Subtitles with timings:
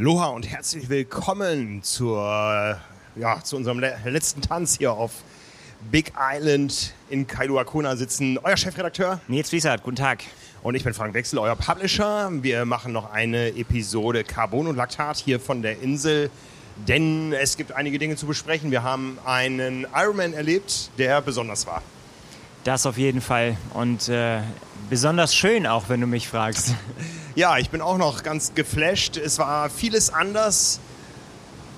[0.00, 2.78] Aloha und herzlich willkommen zur,
[3.16, 5.12] ja, zu unserem le letzten Tanz hier auf
[5.90, 8.38] Big Island in Kailua Kona sitzen.
[8.38, 10.24] Euer Chefredakteur Nils Wiesert, guten Tag.
[10.62, 12.30] und ich bin Frank Wechsel, euer Publisher.
[12.32, 16.30] Wir machen noch eine Episode Carbon und Laktat hier von der Insel,
[16.88, 18.70] denn es gibt einige Dinge zu besprechen.
[18.70, 21.82] Wir haben einen Ironman erlebt, der besonders war.
[22.64, 23.56] Das auf jeden Fall.
[23.74, 24.40] Und äh,
[24.90, 26.74] besonders schön auch, wenn du mich fragst.
[27.36, 29.16] Ja, ich bin auch noch ganz geflasht.
[29.16, 30.80] Es war vieles anders.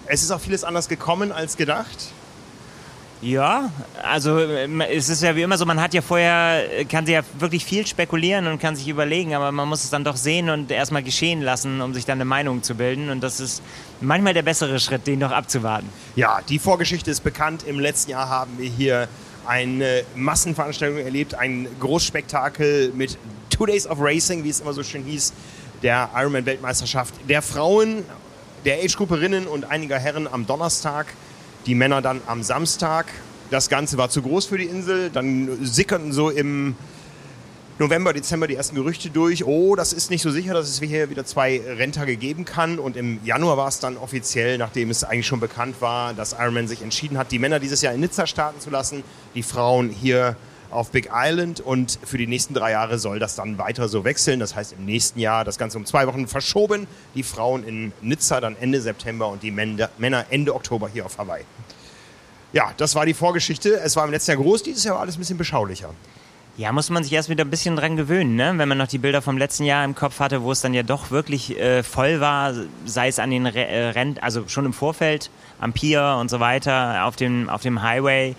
[0.07, 2.11] Es ist auch vieles anders gekommen als gedacht.
[3.21, 3.71] Ja,
[4.03, 7.23] also ähm, es ist ja wie immer so, man hat ja vorher, kann sich ja
[7.39, 10.73] wirklich viel spekulieren und kann sich überlegen, aber man muss es dann doch sehen und
[10.73, 13.11] erstmal geschehen lassen, um sich dann eine Meinung zu bilden.
[13.11, 13.63] Und das ist
[14.01, 15.89] manchmal der bessere Schritt, den noch abzuwarten.
[16.17, 17.63] Ja, die Vorgeschichte ist bekannt.
[17.65, 19.07] Im letzten Jahr haben wir hier
[19.47, 23.19] eine Massenveranstaltung erlebt, ein Großspektakel mit
[23.51, 25.33] Two Days of Racing, wie es immer so schön hieß,
[25.83, 28.05] der Ironman-Weltmeisterschaft der Frauen,
[28.65, 31.07] der Age-Grupperinnen und einiger Herren am Donnerstag,
[31.67, 33.07] die Männer dann am Samstag.
[33.51, 35.11] Das Ganze war zu groß für die Insel.
[35.11, 36.75] Dann sickerten so im
[37.79, 39.45] November, Dezember die ersten Gerüchte durch.
[39.45, 42.79] Oh, das ist nicht so sicher, dass es hier wieder zwei Renntage geben kann.
[42.79, 46.69] Und im Januar war es dann offiziell, nachdem es eigentlich schon bekannt war, dass Ironman
[46.69, 49.03] sich entschieden hat, die Männer dieses Jahr in Nizza starten zu lassen,
[49.35, 50.37] die Frauen hier
[50.71, 51.61] auf Big Island.
[51.61, 54.39] Und für die nächsten drei Jahre soll das dann weiter so wechseln.
[54.39, 56.87] Das heißt, im nächsten Jahr das Ganze um zwei Wochen verschoben.
[57.15, 61.45] Die Frauen in Nizza dann Ende September und die Männer Ende Oktober hier auf Hawaii.
[62.53, 63.81] Ja, das war die Vorgeschichte.
[63.81, 65.89] Es war im letzten Jahr groß, dieses Jahr war alles ein bisschen beschaulicher.
[66.59, 68.53] Ja, muss man sich erst wieder ein bisschen dran gewöhnen, ne?
[68.57, 70.83] wenn man noch die Bilder vom letzten Jahr im Kopf hatte, wo es dann ja
[70.83, 72.53] doch wirklich äh, voll war,
[72.85, 75.31] sei es an den Re äh, also schon im Vorfeld,
[75.61, 78.35] am Pier und so weiter, auf dem, auf dem Highway,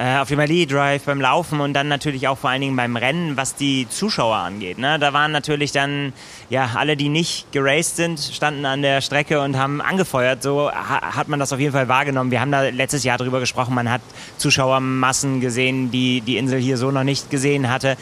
[0.00, 2.96] äh, auf dem Ali Drive, beim Laufen und dann natürlich auch vor allen Dingen beim
[2.96, 4.78] Rennen, was die Zuschauer angeht.
[4.78, 4.98] Ne?
[4.98, 6.14] Da waren natürlich dann,
[6.48, 10.42] ja, alle, die nicht geraced sind, standen an der Strecke und haben angefeuert.
[10.42, 12.30] So ha hat man das auf jeden Fall wahrgenommen.
[12.30, 14.00] Wir haben da letztes Jahr drüber gesprochen, man hat
[14.38, 17.98] Zuschauermassen gesehen, die die Insel hier so noch nicht gesehen hatte.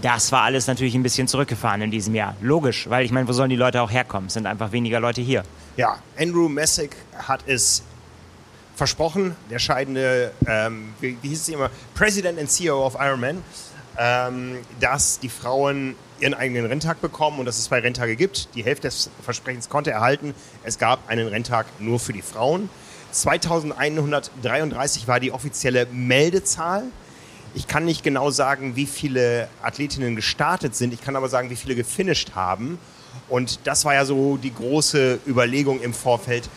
[0.00, 2.34] Das war alles natürlich ein bisschen zurückgefahren in diesem Jahr.
[2.40, 4.28] Logisch, weil ich meine, wo sollen die Leute auch herkommen?
[4.28, 5.42] Es sind einfach weniger Leute hier.
[5.76, 6.96] Ja, Andrew Messick
[7.28, 7.82] hat es
[8.76, 13.42] versprochen, der scheidende, ähm, wie, wie hieß es immer, President and CEO of Ironman,
[13.98, 18.54] ähm, dass die Frauen ihren eigenen Renntag bekommen und dass es zwei Renntage gibt.
[18.54, 20.34] Die Hälfte des Versprechens konnte er erhalten.
[20.62, 22.68] Es gab einen Renntag nur für die Frauen.
[23.12, 26.84] 2133 war die offizielle Meldezahl.
[27.54, 30.92] Ich kann nicht genau sagen, wie viele Athletinnen gestartet sind.
[30.92, 32.78] Ich kann aber sagen, wie viele gefinisht haben.
[33.28, 36.50] Und das war ja so die große Überlegung im Vorfeld.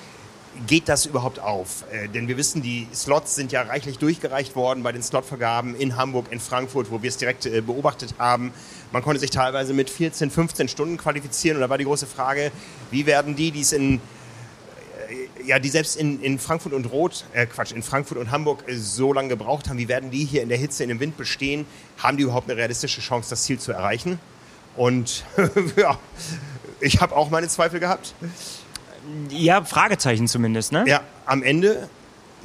[0.68, 1.86] Geht das überhaupt auf?
[1.92, 5.96] Äh, denn wir wissen, die Slots sind ja reichlich durchgereicht worden bei den Slotvergaben in
[5.96, 8.52] Hamburg, in Frankfurt, wo wir es direkt äh, beobachtet haben.
[8.92, 11.58] Man konnte sich teilweise mit 14, 15 Stunden qualifizieren.
[11.58, 12.52] Und da war die große Frage,
[12.92, 14.02] wie werden die, die es in
[15.46, 18.76] ja, die selbst in, in Frankfurt und Rot, äh Quatsch, in Frankfurt und Hamburg äh,
[18.76, 21.66] so lange gebraucht haben, wie werden die hier in der Hitze, in dem Wind bestehen?
[21.98, 24.20] Haben die überhaupt eine realistische Chance, das Ziel zu erreichen?
[24.76, 25.24] Und
[25.76, 25.98] ja,
[26.80, 28.14] ich habe auch meine Zweifel gehabt.
[29.30, 30.84] Ja, Fragezeichen zumindest, ne?
[30.88, 31.88] Ja, am Ende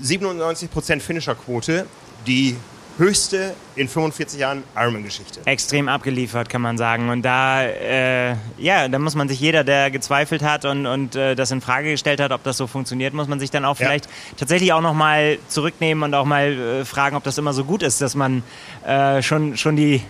[0.03, 1.87] 97% Finisherquote,
[2.27, 2.57] die
[2.97, 5.41] höchste in 45 Jahren Ironman-Geschichte.
[5.47, 7.09] Extrem abgeliefert, kann man sagen.
[7.09, 11.35] Und da, äh, ja, da muss man sich jeder, der gezweifelt hat und, und äh,
[11.35, 13.87] das in Frage gestellt hat, ob das so funktioniert, muss man sich dann auch Ja.
[13.87, 17.83] vielleicht tatsächlich auch nochmal zurücknehmen und auch mal äh, fragen, ob das immer so gut
[17.83, 18.45] ist, dass man
[18.87, 20.01] äh, schon, schon die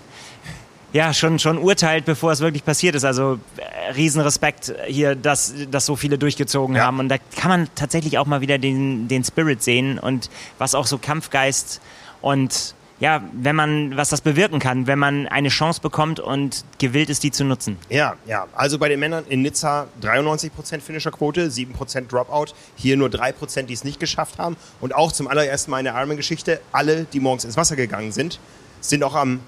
[0.94, 3.04] ja, schon, schon urteilt, bevor es wirklich passiert ist.
[3.04, 6.84] Also äh, Riesenrespekt hier, dass, dass so viele durchgezogen Ja.
[6.84, 7.00] haben.
[7.00, 10.86] Und da kann man tatsächlich auch mal wieder den, den Spirit sehen und was auch
[10.86, 11.80] so Kampfgeist
[12.22, 17.10] und ja, wenn man, was das bewirken kann, wenn man eine Chance bekommt und gewillt
[17.10, 17.76] ist, die zu nutzen.
[17.90, 18.46] Ja, ja.
[18.54, 22.54] Also bei den Männern in Nizza 93% Finisherquote, 7% Dropout.
[22.76, 24.56] Hier nur 3%, die es nicht geschafft haben.
[24.80, 28.38] Und auch zum allerersten Mal in der Ironman-Geschichte, alle, die morgens ins Wasser gegangen sind,
[28.80, 29.40] sind auch am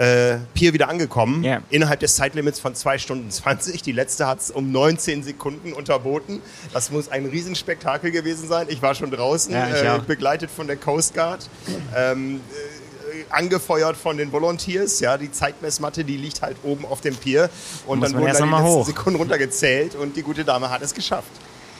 [0.00, 1.44] äh, Pier wieder angekommen.
[1.44, 1.60] Ja.
[1.68, 3.82] Innerhalb des Zeitlimits von 2 Stunden 20.
[3.82, 6.40] Die letzte hat es um 19 Sekunden unterboten.
[6.72, 8.66] Das muss ein Riesenspektakel gewesen sein.
[8.70, 11.50] Ich war schon draußen, Ja, äh, begleitet von der Coast Guard.
[11.94, 17.14] Ähm, äh, angefeuert von den Volunteers, ja, die Zeitmessmatte, die liegt halt oben auf dem
[17.14, 17.50] Pier
[17.86, 18.86] und Muss dann wurden erst da die letzten hoch.
[18.86, 21.30] Sekunden runtergezählt und die gute Dame hat es geschafft.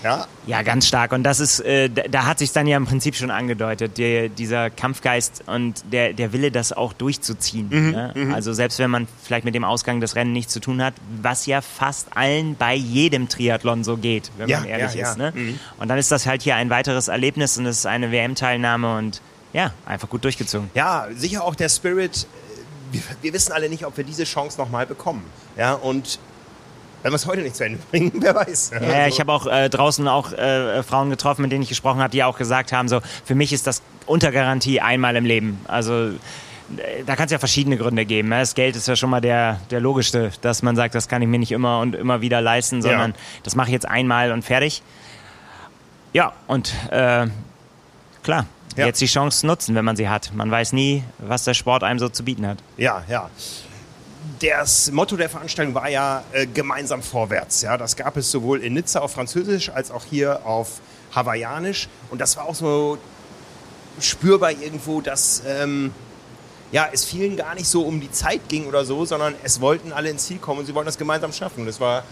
[0.03, 1.13] Ja, Ja, ganz stark.
[1.13, 4.29] Und das ist, äh, da, da hat sich dann ja im Prinzip schon angedeutet, der,
[4.29, 7.69] dieser Kampfgeist und der, der Wille, das auch durchzuziehen.
[7.69, 8.33] ne?
[8.35, 11.47] Also selbst wenn man vielleicht mit dem Ausgang des Rennens nichts zu tun hat, was
[11.47, 15.19] ja fast allen bei jedem Triathlon so geht, wenn Ja, man ehrlich ja, ist.
[15.19, 15.33] Ne?
[15.79, 19.21] Und dann ist das halt hier ein weiteres Erlebnis und es ist eine WM-Teilnahme und
[19.53, 20.71] ja, einfach gut durchgezogen.
[20.75, 22.27] ja, sicher auch der Spirit.
[22.93, 25.25] Wir, wir wissen alle nicht, ob wir diese Chance nochmal bekommen.
[25.57, 26.19] Ja, und
[27.03, 28.73] Wenn wir es heute nicht zu Ende bringen, wer weiß.
[28.75, 29.09] Ja, also.
[29.09, 32.23] ich habe auch äh, draußen auch äh, Frauen getroffen, mit denen ich gesprochen habe, die
[32.25, 35.61] auch gesagt haben, so für mich ist das unter Garantie einmal im Leben.
[35.67, 36.11] Also
[37.07, 38.29] da kann es ja verschiedene Gründe geben.
[38.29, 38.39] Ne?
[38.39, 41.29] Das Geld ist ja schon mal der, der logischste, dass man sagt, das kann ich
[41.29, 43.17] mir nicht immer und immer wieder leisten, sondern ja.
[43.43, 44.83] das mache ich jetzt einmal und fertig.
[46.13, 47.27] Ja, und äh,
[48.23, 48.87] klar, ja.
[48.87, 50.33] jetzt die Chance nutzen, wenn man sie hat.
[50.35, 52.59] Man weiß nie, was der Sport einem so zu bieten hat.
[52.77, 53.31] Ja, ja.
[54.41, 57.63] Das Motto der Veranstaltung war ja äh, gemeinsam vorwärts.
[57.63, 60.81] Ja, das gab es sowohl in Nizza auf Französisch als auch hier auf
[61.15, 61.89] Hawaiianisch.
[62.11, 62.99] Und das war auch so
[64.01, 65.93] spürbar irgendwo, dass ähm,
[66.73, 69.93] ja, es vielen gar nicht so um die Zeit ging oder so, sondern es wollten
[69.93, 71.67] alle ins Ziel kommen und sie wollten das gemeinsam schaffen.
[71.67, 72.05] Das war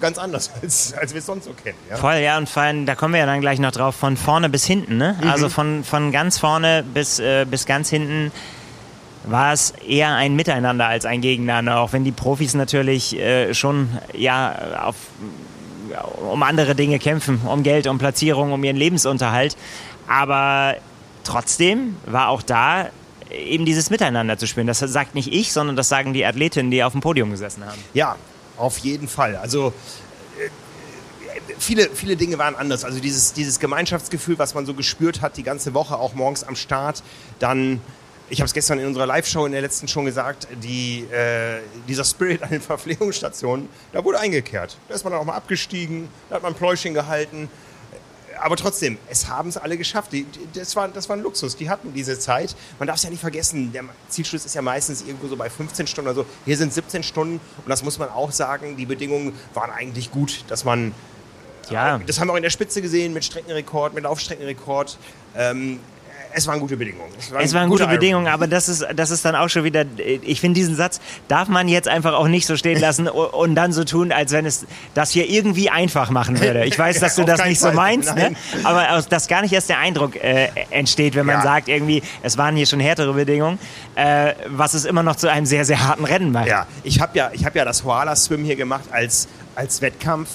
[0.00, 1.78] ganz anders, als, als wir es sonst so kennen.
[1.88, 1.96] Ja?
[1.96, 4.48] Voll, ja, und vor allem, da kommen wir ja dann gleich noch drauf, von vorne
[4.48, 4.96] bis hinten.
[4.96, 5.16] Ne?
[5.20, 5.28] Mhm.
[5.28, 8.32] Also von, von ganz vorne bis, äh, bis ganz hinten
[9.24, 13.88] war es eher ein Miteinander als ein Gegeneinander, auch wenn die Profis natürlich äh, schon
[14.14, 14.96] ja, auf,
[16.30, 19.56] um andere Dinge kämpfen, um Geld, um Platzierung, um ihren Lebensunterhalt.
[20.08, 20.76] Aber
[21.24, 22.88] trotzdem war auch da
[23.30, 24.66] eben dieses Miteinander zu spüren.
[24.66, 27.78] Das sagt nicht ich, sondern das sagen die Athletinnen, die auf dem Podium gesessen haben.
[27.94, 28.16] Ja,
[28.58, 29.36] auf jeden Fall.
[29.36, 29.72] Also
[30.38, 30.50] äh,
[31.58, 32.84] viele, viele Dinge waren anders.
[32.84, 36.56] Also dieses, dieses Gemeinschaftsgefühl, was man so gespürt hat, die ganze Woche, auch morgens am
[36.56, 37.02] Start,
[37.38, 37.80] dann
[38.32, 42.02] ich habe es gestern in unserer Live-Show in der letzten schon gesagt, die, äh, dieser
[42.02, 44.78] Spirit an den Verpflegungsstationen, da wurde eingekehrt.
[44.88, 47.50] Da ist man dann auch mal abgestiegen, da hat man Pläuschen gehalten
[48.40, 50.12] aber trotzdem, es haben es alle geschafft.
[50.12, 51.54] Die, das, war, das war ein Luxus.
[51.54, 52.56] Die hatten diese Zeit.
[52.80, 55.86] Man darf es ja nicht vergessen, der Zielschluss ist ja meistens irgendwo so bei 15
[55.86, 56.26] Stunden oder so.
[56.44, 60.44] Hier sind 17 Stunden und das muss man auch sagen, die Bedingungen waren eigentlich gut,
[60.48, 60.92] dass man
[61.70, 61.98] ja.
[61.98, 64.98] Das haben wir auch in der Spitze gesehen mit Streckenrekord, mit Laufstreckenrekord.
[65.36, 65.78] Ähm,
[66.34, 67.10] es waren gute Bedingungen.
[67.18, 69.84] Es waren, es waren gute Bedingungen, aber das ist, das ist dann auch schon wieder,
[69.96, 73.72] ich finde diesen Satz, darf man jetzt einfach auch nicht so stehen lassen und dann
[73.72, 76.64] so tun, als wenn es das hier irgendwie einfach machen würde.
[76.64, 78.34] Ich weiß, dass du das nicht so meinst, ne?
[78.64, 81.42] aber dass gar nicht erst der Eindruck äh, entsteht, wenn man ja.
[81.42, 83.58] sagt, irgendwie, es waren hier schon härtere Bedingungen,
[83.94, 86.46] äh, was es immer noch zu einem sehr, sehr harten Rennen macht.
[86.46, 90.28] Ja, ich habe ja, hab ja das Hoala Swim hier gemacht als, als Wettkampf.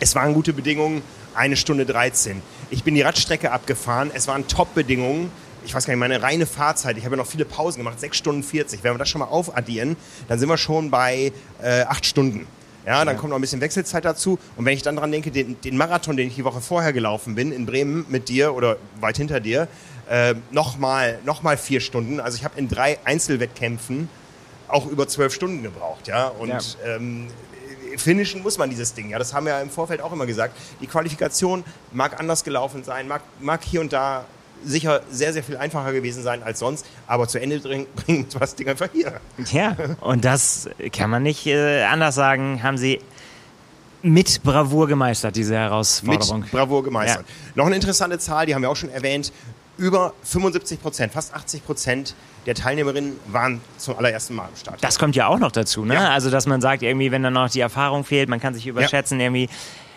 [0.00, 1.02] Es waren gute Bedingungen,
[1.34, 2.42] eine Stunde 13.
[2.70, 4.10] Ich bin die Radstrecke abgefahren.
[4.12, 5.30] Es waren Top-Bedingungen.
[5.64, 6.98] Ich weiß gar nicht, meine reine Fahrzeit.
[6.98, 8.84] Ich habe ja noch viele Pausen gemacht, 6 Stunden 40.
[8.84, 9.96] Wenn wir das schon mal aufaddieren,
[10.28, 11.32] dann sind wir schon bei
[11.62, 12.46] äh, 8 Stunden.
[12.86, 13.20] Ja, dann ja.
[13.20, 14.38] kommt noch ein bisschen Wechselzeit dazu.
[14.56, 17.34] Und wenn ich dann dran denke, den, den, Marathon, den ich die Woche vorher gelaufen
[17.34, 19.68] bin, in Bremen mit dir oder weit hinter dir,
[20.08, 22.20] äh, nochmal noch mal vier Stunden.
[22.20, 24.08] Also ich habe in drei Einzelwettkämpfen
[24.68, 26.06] auch über zwölf Stunden gebraucht.
[26.08, 26.60] Ja, und ja.
[26.84, 27.28] Ähm,
[27.98, 29.10] finishen muss man dieses Ding.
[29.10, 30.56] Ja, das haben wir ja im Vorfeld auch immer gesagt.
[30.80, 34.24] Die Qualifikation mag anders gelaufen sein, mag, mag hier und da
[34.64, 38.40] sicher sehr, sehr viel einfacher gewesen sein als sonst, aber zu Ende bringen, bringen wir
[38.40, 39.20] das Ding einfach hier.
[39.52, 43.00] Ja, und das kann man nicht äh, anders sagen, haben sie
[44.02, 46.40] mit Bravour gemeistert, diese Herausforderung.
[46.40, 47.26] Mit Bravour gemeistert.
[47.26, 47.52] Ja.
[47.56, 49.32] Noch eine interessante Zahl, die haben wir auch schon erwähnt,
[49.78, 52.14] über 75 Prozent, fast 80 Prozent
[52.46, 54.82] der Teilnehmerinnen waren zum allerersten Mal am Start.
[54.82, 55.94] Das kommt ja auch noch dazu, ne?
[55.94, 56.10] Ja.
[56.10, 59.18] Also, dass man sagt, irgendwie, wenn dann noch die Erfahrung fehlt, man kann sich überschätzen,
[59.18, 59.26] ja.
[59.26, 59.48] irgendwie.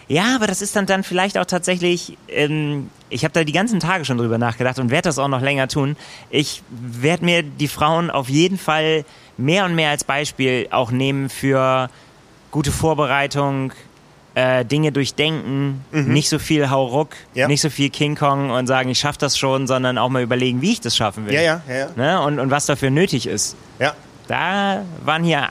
[0.07, 3.79] Ja, aber das ist dann, dann vielleicht auch tatsächlich, ähm, ich habe da die ganzen
[3.79, 5.95] Tage schon drüber nachgedacht und werde das auch noch länger tun.
[6.29, 9.05] Ich werde mir die Frauen auf jeden Fall
[9.37, 11.89] mehr und mehr als Beispiel auch nehmen für
[12.51, 13.71] gute Vorbereitung,
[14.35, 16.13] äh, Dinge durchdenken, mhm.
[16.13, 17.47] nicht so viel Hauruck, ja.
[17.47, 20.61] nicht so viel King Kong und sagen, ich schaffe das schon, sondern auch mal überlegen,
[20.61, 21.33] wie ich das schaffen will.
[21.33, 21.87] Ja, ja, ja.
[21.95, 22.21] Ne?
[22.21, 23.55] Und, und was dafür nötig ist.
[23.79, 23.93] Ja.
[24.27, 25.49] Da waren hier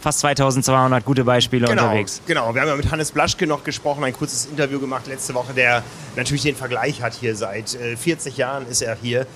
[0.00, 2.22] fast 2200 gute Beispiele genau, unterwegs.
[2.26, 5.52] Genau, wir haben ja mit Hannes Blaschke noch gesprochen, ein kurzes Interview gemacht letzte Woche,
[5.52, 5.82] der
[6.16, 9.26] natürlich den Vergleich hat hier seit äh, 40 Jahren ist er hier,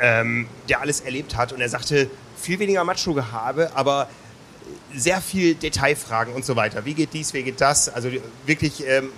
[0.00, 4.08] ähm, der alles erlebt hat und er sagte, viel weniger Macho-Gehabe, aber
[4.94, 6.84] sehr viel Detailfragen und so weiter.
[6.84, 7.88] Wie geht dies, wie geht das?
[7.88, 8.10] Also
[8.46, 9.10] wirklich, ähm,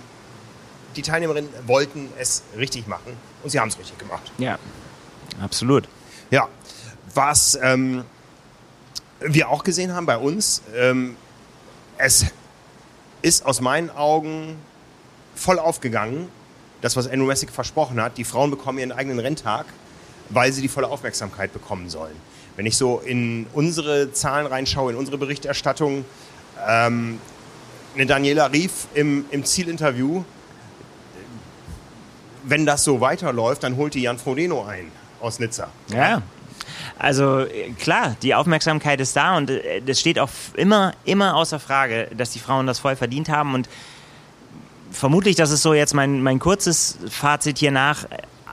[0.95, 4.31] die Teilnehmerinnen wollten es richtig machen und sie haben es richtig gemacht.
[4.37, 4.57] Ja,
[5.41, 5.87] absolut.
[6.31, 6.49] Ja,
[7.13, 8.03] was ähm,
[9.19, 11.15] wir auch gesehen haben bei uns, ähm,
[11.97, 12.25] es
[13.21, 14.57] ist aus meinen Augen
[15.35, 16.29] voll aufgegangen,
[16.81, 18.17] das, was Andrew Messick versprochen hat.
[18.17, 19.65] Die Frauen bekommen ihren eigenen Renntag,
[20.29, 22.15] weil sie die volle Aufmerksamkeit bekommen sollen.
[22.55, 26.05] Wenn ich so in unsere Zahlen reinschaue, in unsere Berichterstattung,
[26.67, 27.19] ähm,
[27.95, 30.23] eine Daniela Rief im, im Zielinterview,
[32.43, 35.69] wenn das so weiterläuft, dann holt die Jan Frodeno ein aus Nizza.
[35.89, 36.21] Ja.
[36.97, 37.45] Also
[37.79, 42.31] klar, die Aufmerksamkeit ist da und äh, es steht auch immer, immer außer Frage, dass
[42.31, 43.69] die Frauen das voll verdient haben und
[44.91, 48.05] vermutlich, das ist so jetzt mein, mein kurzes Fazit hier nach,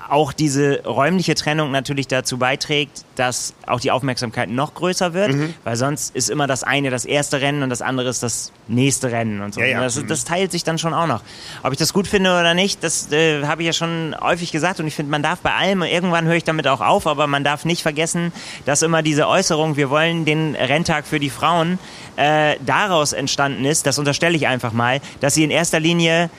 [0.08, 5.54] auch diese räumliche Trennung natürlich dazu beiträgt, dass auch die Aufmerksamkeit noch größer wird, mhm.
[5.64, 9.11] weil sonst ist immer das eine das erste Rennen und das andere ist das nächste
[9.11, 9.61] Rennen und so.
[9.61, 9.80] Ja, ja.
[9.80, 10.06] Das, mhm.
[10.06, 11.23] das, teilt sich dann schon auch noch.
[11.62, 14.80] Ob ich das gut finde oder nicht, das äh, habe ich ja schon häufig gesagt
[14.80, 17.44] und ich finde, man darf bei allem, irgendwann höre ich damit auch auf, aber man
[17.44, 18.32] darf nicht vergessen,
[18.64, 21.78] dass immer diese Äußerung, wir wollen den Renntag für die Frauen,
[22.16, 26.30] äh, daraus entstanden ist, das unterstelle ich einfach mal, dass sie in erster Linie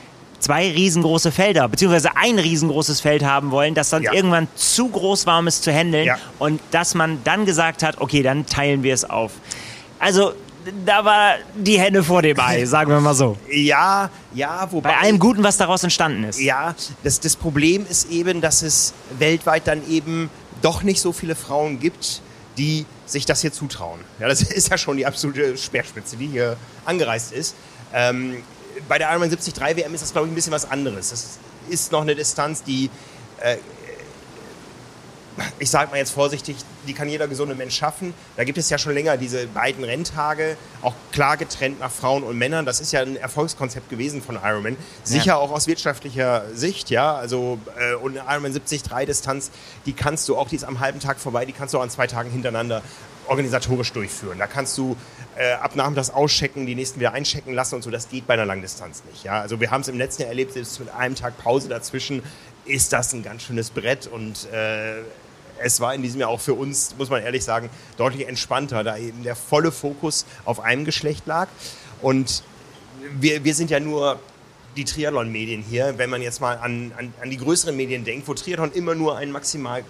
[0.45, 4.13] zwei riesengroße Felder, beziehungsweise ein riesengroßes Feld haben wollen, das dann ja.
[4.13, 6.05] irgendwann zu groß war, um es zu handeln.
[6.05, 6.17] Ja.
[6.37, 9.31] Und dass man dann gesagt hat, okay, dann teilen wir es auf.
[9.97, 10.33] Also,
[10.85, 13.37] da war die Hände vor dem Ei, sagen wir mal so.
[13.51, 14.89] Ja, ja, wobei.
[14.89, 16.39] Bei allem Guten, was daraus entstanden ist.
[16.39, 20.29] Ja, das, das Problem ist eben, dass es weltweit dann eben
[20.61, 22.21] doch nicht so viele Frauen gibt,
[22.57, 23.99] die sich das hier zutrauen.
[24.19, 27.55] Ja, das ist ja schon die absolute Speerspitze, die hier angereist ist.
[27.93, 28.43] Ähm,
[28.87, 31.09] bei der Ironman 73 WM ist das, glaube ich, ein bisschen was anderes.
[31.09, 31.37] Das
[31.69, 32.89] ist noch eine Distanz, die,
[33.39, 33.57] äh,
[35.59, 36.55] ich sage mal jetzt vorsichtig,
[36.87, 38.13] die kann jeder gesunde Mensch schaffen.
[38.37, 42.37] Da gibt es ja schon länger diese beiden Renntage, auch klar getrennt nach Frauen und
[42.37, 42.65] Männern.
[42.65, 44.77] Das ist ja ein Erfolgskonzept gewesen von Ironman.
[45.03, 45.35] Sicher ja.
[45.37, 47.15] auch aus wirtschaftlicher Sicht, ja.
[47.15, 49.51] Also, äh, und eine Ironman 73 Distanz,
[49.85, 51.89] die kannst du auch, die ist am halben Tag vorbei, die kannst du auch an
[51.89, 52.81] zwei Tagen hintereinander
[53.27, 54.39] organisatorisch durchführen.
[54.39, 54.95] Da kannst du
[55.35, 57.91] äh, ab Nachmittags auschecken, die nächsten wieder einchecken lassen und so.
[57.91, 59.23] Das geht bei einer Langdistanz nicht.
[59.23, 59.41] Ja?
[59.41, 62.23] Also wir haben es im letzten Jahr erlebt, selbst mit einem Tag Pause dazwischen
[62.65, 65.01] ist das ein ganz schönes Brett und äh,
[65.59, 68.97] es war in diesem Jahr auch für uns, muss man ehrlich sagen, deutlich entspannter, da
[68.97, 71.47] eben der volle Fokus auf einem Geschlecht lag.
[72.01, 72.43] Und
[73.19, 74.19] wir, wir sind ja nur
[74.75, 78.33] die Triathlon-Medien hier, wenn man jetzt mal an, an, an die größeren Medien denkt, wo
[78.33, 79.85] Triathlon immer nur einen maximal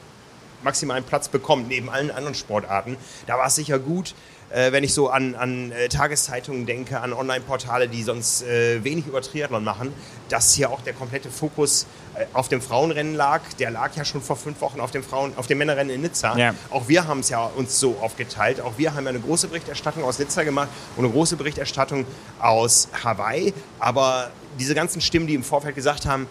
[0.66, 2.98] maximalen Platz bekommt, neben allen anderen Sportarten.
[3.28, 4.14] Da war es sicher gut,
[4.50, 9.08] äh, wenn ich so an, an äh, Tageszeitungen denke, an Online-Portale, die sonst äh, wenig
[9.08, 9.94] über Triathlon machen,
[10.30, 13.42] dass hier auch der komplette Fokus äh, auf dem Frauenrennen lag.
[13.60, 16.38] Der lag ja schon vor fünf Wochen auf dem, Frauen, auf dem Männerrennen in Nizza.
[16.38, 16.54] Ja.
[16.70, 18.62] Auch wir haben es ja uns so aufgeteilt.
[18.62, 22.06] Auch wir haben ja eine große Berichterstattung aus Nizza gemacht und eine große Berichterstattung
[22.40, 23.54] aus Hawaii.
[23.80, 26.28] Aber diese ganzen Stimmen, die im Vorfeld gesagt haben,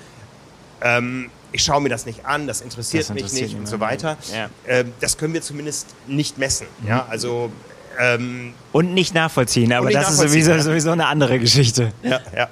[0.84, 3.80] ähm, ich schaue mir das nicht an, das interessiert, das interessiert mich nicht und so
[3.80, 4.16] weiter.
[4.32, 4.50] Ja.
[4.66, 6.66] Ähm, das können wir zumindest nicht messen.
[6.82, 6.88] Mhm.
[6.88, 7.50] Ja, also
[7.98, 10.62] ähm, und nicht nachvollziehen, aber nicht das nachvollziehen, ist sowieso, ja.
[10.62, 11.92] sowieso eine andere Geschichte.
[12.02, 12.48] Ja, ja.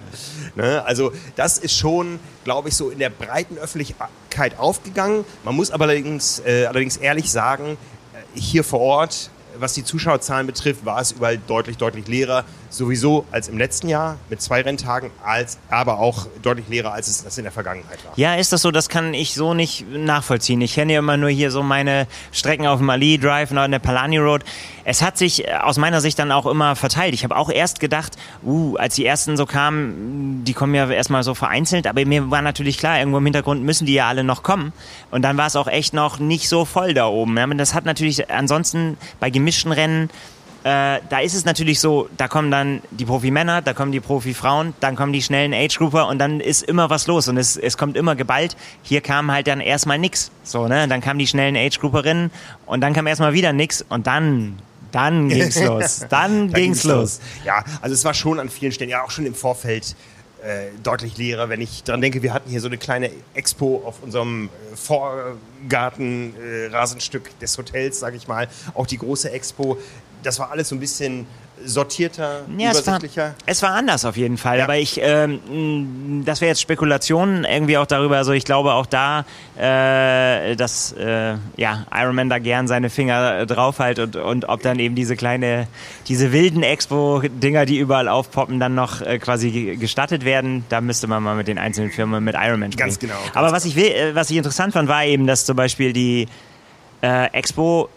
[0.55, 5.25] Ne, also das ist schon, glaube ich, so in der breiten Öffentlichkeit aufgegangen.
[5.45, 7.77] Man muss aber allerdings, äh, allerdings ehrlich sagen,
[8.15, 13.27] äh, hier vor Ort, was die Zuschauerzahlen betrifft, war es überall deutlich, deutlich leerer sowieso
[13.31, 17.39] als im letzten Jahr mit zwei Renntagen, als, aber auch deutlich leerer, als es das
[17.39, 18.13] in der Vergangenheit war.
[18.17, 18.71] Ja, ist das so?
[18.71, 20.61] Das kann ich so nicht nachvollziehen.
[20.61, 23.79] Ich kenne ja immer nur hier so meine Strecken auf dem Ali Drive und der
[23.79, 24.45] Palani Road.
[24.85, 27.15] Es hat sich äh, aus meiner Sicht dann auch immer verteilt.
[27.15, 31.23] Ich habe auch erst gedacht, uh, als die ersten so kamen, die kommen ja erstmal
[31.23, 34.43] so vereinzelt, aber mir war natürlich klar, irgendwo im Hintergrund müssen die ja alle noch
[34.43, 34.73] kommen.
[35.11, 37.37] Und dann war es auch echt noch nicht so voll da oben.
[37.59, 40.11] Das hat natürlich ansonsten bei gemischten Rennen
[40.65, 44.75] äh, da ist es natürlich so, da kommen dann die Profi-Männer, da kommen die Profi-Frauen,
[44.81, 47.97] dann kommen die schnellen Age-Grouper und dann ist immer was los und es, es kommt
[47.97, 48.57] immer geballt.
[48.83, 50.31] Hier kam halt dann erstmal nix.
[50.45, 50.87] So, ne?
[50.87, 52.31] Dann kamen die schnellen Age-Grouperinnen
[52.67, 54.59] und dann kam erstmal wieder nix und dann
[54.93, 56.01] dann ging's los.
[56.01, 56.95] Dann, dann ging's, ging's los.
[56.95, 57.21] los.
[57.45, 59.97] Ja, also es war schon an vielen Stellen, ja auch schon im Vorfeld
[60.43, 61.49] äh, deutlich leerer.
[61.49, 66.35] Wenn ich daran denke, wir hatten hier so eine kleine Expo auf unserem äh, Vorgarten,
[66.37, 68.49] äh, Rasenstück des Hotels, sage ich mal.
[68.75, 69.79] Auch die große Expo
[70.23, 71.27] das war alles so ein bisschen
[71.65, 73.35] sortierter, ja, übersichtlicher.
[73.47, 74.65] Es war, es war anders auf jeden Fall, ja.
[74.65, 78.17] aber ich, ähm, das wäre jetzt Spekulation irgendwie auch darüber.
[78.17, 79.25] Also ich glaube auch da,
[79.57, 84.63] äh, dass äh, ja Iron Man da gern seine Finger drauf halt und, und ob
[84.63, 85.69] dann eben diese kleine,
[86.09, 90.65] diese wilden Expo-Dinger, die überall aufpoppen, dann noch äh, quasi gestattet werden.
[90.69, 92.89] Da müsste man mal mit den einzelnen Firmen mit Iron Man sprechen.
[92.89, 93.15] Ganz genau.
[93.15, 95.93] Ganz aber was ich will, äh, was ich interessant fand, war eben, dass zum Beispiel
[95.93, 96.27] die
[97.03, 97.89] äh, Expo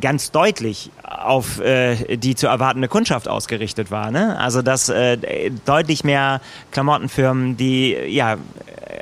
[0.00, 4.10] ganz deutlich auf äh, die zu erwartende Kundschaft ausgerichtet war.
[4.10, 4.38] Ne?
[4.38, 8.36] Also dass äh, deutlich mehr Klamottenfirmen, die ja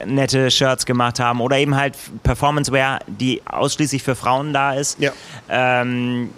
[0.07, 4.99] nette Shirts gemacht haben oder eben halt Performance-Wear, die ausschließlich für Frauen da ist.
[5.01, 5.13] Ja.
[5.49, 6.31] Ähm,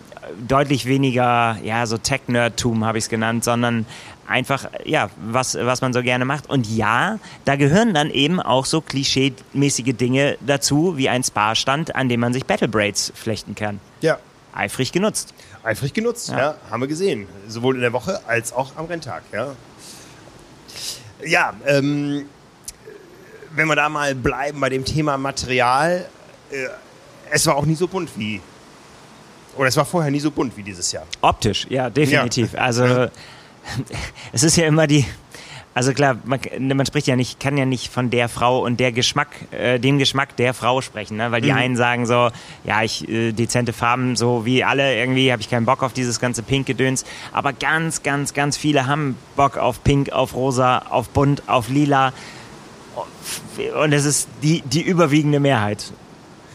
[0.46, 3.86] deutlich weniger, ja, so Tech-Nerdtum habe ich es genannt, sondern
[4.26, 6.48] einfach, ja, was, was man so gerne macht.
[6.50, 12.08] Und ja, da gehören dann eben auch so klischee-mäßige Dinge dazu, wie ein Spa-Stand, an
[12.08, 13.80] dem man sich Battle Braids flechten kann.
[14.00, 14.18] Ja,
[14.56, 15.34] eifrig genutzt.
[15.62, 16.38] Eifrig genutzt, ja.
[16.38, 16.54] ja.
[16.70, 17.26] haben wir gesehen.
[17.48, 19.54] Sowohl in der Woche als auch am Renntag, ja.
[21.24, 22.26] Ja, ähm,
[23.54, 26.06] wenn wir da mal bleiben bei dem Thema Material,
[26.50, 26.66] äh,
[27.30, 28.40] es war auch nie so bunt wie,
[29.56, 31.06] oder es war vorher nie so bunt wie dieses Jahr.
[31.22, 32.52] Optisch, ja, definitiv.
[32.52, 32.60] Ja.
[32.60, 32.84] Also,
[34.32, 35.04] es ist ja immer die,
[35.76, 38.92] Also klar, man, man, spricht ja nicht, kann ja nicht von der Frau und der
[38.92, 41.32] Geschmack, äh, dem Geschmack der Frau sprechen, ne?
[41.32, 41.58] weil die mhm.
[41.58, 42.30] einen sagen so,
[42.64, 46.18] ja, ich äh, dezente Farben, so wie alle irgendwie, habe ich keinen Bock auf dieses
[46.18, 47.04] ganze Pink-Gedöns.
[47.30, 52.14] Aber ganz, ganz, ganz viele haben Bock auf Pink, auf Rosa, auf Bunt, auf Lila.
[53.78, 55.92] Und es ist die, die überwiegende Mehrheit.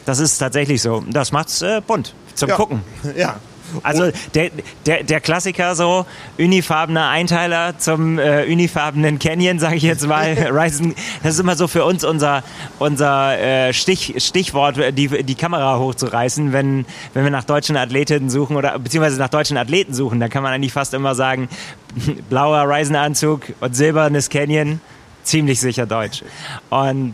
[0.06, 1.04] Das ist tatsächlich so.
[1.08, 2.56] Das macht's äh, bunt zum ja.
[2.56, 2.82] Gucken.
[3.16, 3.40] Ja,
[3.84, 4.52] also der,
[4.86, 6.06] der, der Klassiker so,
[6.38, 10.34] unifarbener Einteiler zum äh, unifarbenen Canyon, sage ich jetzt mal.
[10.52, 12.44] Ryzen, das ist immer so für uns unser,
[12.80, 18.56] unser äh, Stich, Stichwort, die, die Kamera hochzureißen, wenn, wenn wir nach deutschen Athletinnen suchen
[18.56, 20.20] oder beziehungsweise nach deutschen Athleten suchen.
[20.20, 21.50] Da kann man eigentlich fast immer sagen,
[22.30, 24.82] blauer Ryzen-Anzug und silbernes Canyon,
[25.24, 26.24] ziemlich sicher deutsch.
[26.70, 27.14] Und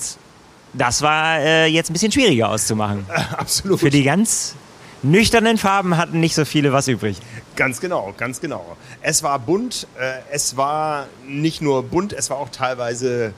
[0.73, 3.05] das war äh, jetzt ein bisschen schwieriger auszumachen.
[3.37, 3.79] Absolut.
[3.79, 4.55] Für die ganz
[5.03, 7.17] nüchternen Farben hatten nicht so viele was übrig.
[7.55, 8.77] Ganz genau, ganz genau.
[9.01, 13.33] Es war bunt, äh, es war nicht nur bunt, es war auch teilweise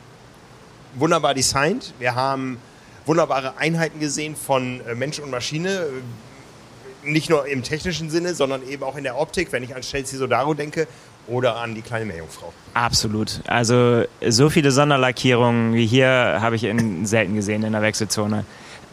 [0.95, 1.93] wunderbar designt.
[1.99, 2.57] Wir haben
[3.05, 8.67] wunderbare Einheiten gesehen von äh, Mensch und Maschine, äh, nicht nur im technischen Sinne, sondern
[8.67, 10.87] eben auch in der Optik, wenn ich an Chelsea Sodaro denke
[11.27, 12.51] oder an die kleine Meerjungfrau.
[12.73, 13.41] Absolut.
[13.47, 16.09] Also so viele Sonderlackierungen wie hier
[16.41, 18.45] habe ich in, selten gesehen in der Wechselzone.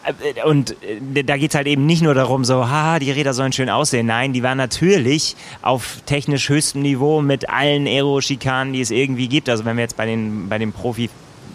[0.07, 3.35] Äh, und äh, da geht es halt eben nicht nur darum, so, haha, die Räder
[3.35, 4.07] sollen schön aussehen.
[4.07, 9.49] Nein, die waren natürlich auf technisch höchstem Niveau mit allen Aero-Schikanen, die es irgendwie gibt.
[9.49, 11.11] Also wenn wir jetzt bei den, bei den Profi,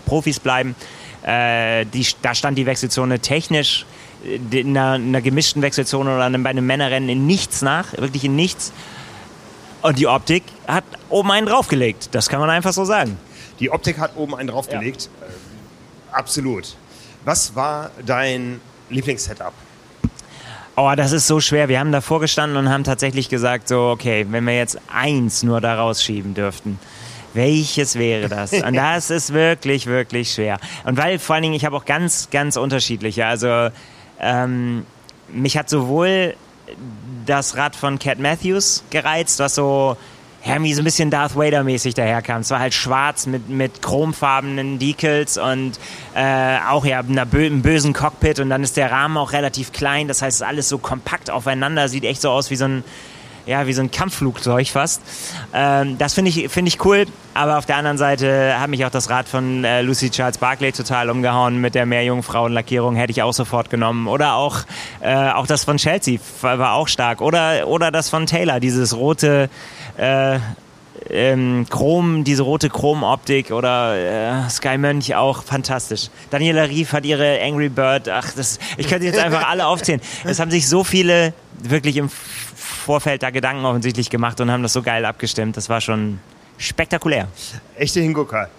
[0.05, 0.75] Profis bleiben,
[1.23, 3.85] äh, die, da stand die Wechselzone technisch
[4.25, 8.25] äh, in einer, in einer gemischten Wechselzone oder bei einem Männerrennen in nichts nach, wirklich
[8.25, 8.73] in nichts.
[9.81, 12.09] Und die Optik hat oben einen draufgelegt.
[12.11, 13.17] Das kann man einfach so sagen.
[13.59, 15.09] Die Optik hat oben einen draufgelegt.
[15.19, 15.27] Ja.
[15.27, 16.75] Äh, absolut.
[17.25, 18.59] Was war dein
[18.89, 19.53] Lieblingssetup?
[20.75, 21.67] Oh, das ist so schwer.
[21.69, 25.61] Wir haben davor gestanden und haben tatsächlich gesagt, so, okay, wenn wir jetzt eins nur
[25.61, 26.79] da rausschieben dürften,
[27.33, 28.53] welches wäre das?
[28.53, 30.59] Und das ist wirklich, wirklich schwer.
[30.83, 33.25] Und weil vor allen Dingen, ich habe auch ganz, ganz unterschiedliche.
[33.25, 33.69] Also
[34.19, 34.85] ähm,
[35.31, 36.35] mich hat sowohl
[37.25, 39.97] das Rad von Cat Matthews gereizt, was so
[40.43, 42.41] ja, wie so ein bisschen Darth Vader-mäßig daherkam.
[42.41, 45.73] Es war halt schwarz mit, mit chromfarbenen Decals und
[46.15, 49.71] äh, auch ja einer bö einem bösen Cockpit und dann ist der Rahmen auch relativ
[49.71, 50.07] klein.
[50.07, 52.83] Das heißt, alles so kompakt aufeinander, sieht echt so aus wie so ein
[53.45, 55.01] ja, wie so ein Kampfflugzeug fast.
[55.53, 58.89] Ähm, das finde ich, find ich cool, aber auf der anderen Seite hat mich auch
[58.89, 63.33] das Rad von äh, Lucy Charles Barclay total umgehauen mit der Meerjungfrauenlackierung, hätte ich auch
[63.33, 64.07] sofort genommen.
[64.07, 64.59] Oder auch,
[65.01, 67.21] äh, auch das von Chelsea war, war auch stark.
[67.21, 69.49] Oder, oder das von Taylor, dieses rote
[69.97, 70.39] äh,
[71.09, 76.09] ähm, Chrom, diese rote Chrom-Optik oder äh, Sky Mönch auch fantastisch.
[76.29, 80.01] Daniela Rief hat ihre Angry Bird, ach, das, ich könnte jetzt einfach alle aufzählen.
[80.23, 82.09] Es haben sich so viele wirklich im
[82.81, 85.57] Vorfeld da Gedanken offensichtlich gemacht und haben das so geil abgestimmt.
[85.57, 86.19] Das war schon
[86.57, 87.27] spektakulär.
[87.75, 88.49] Echte Hingucker.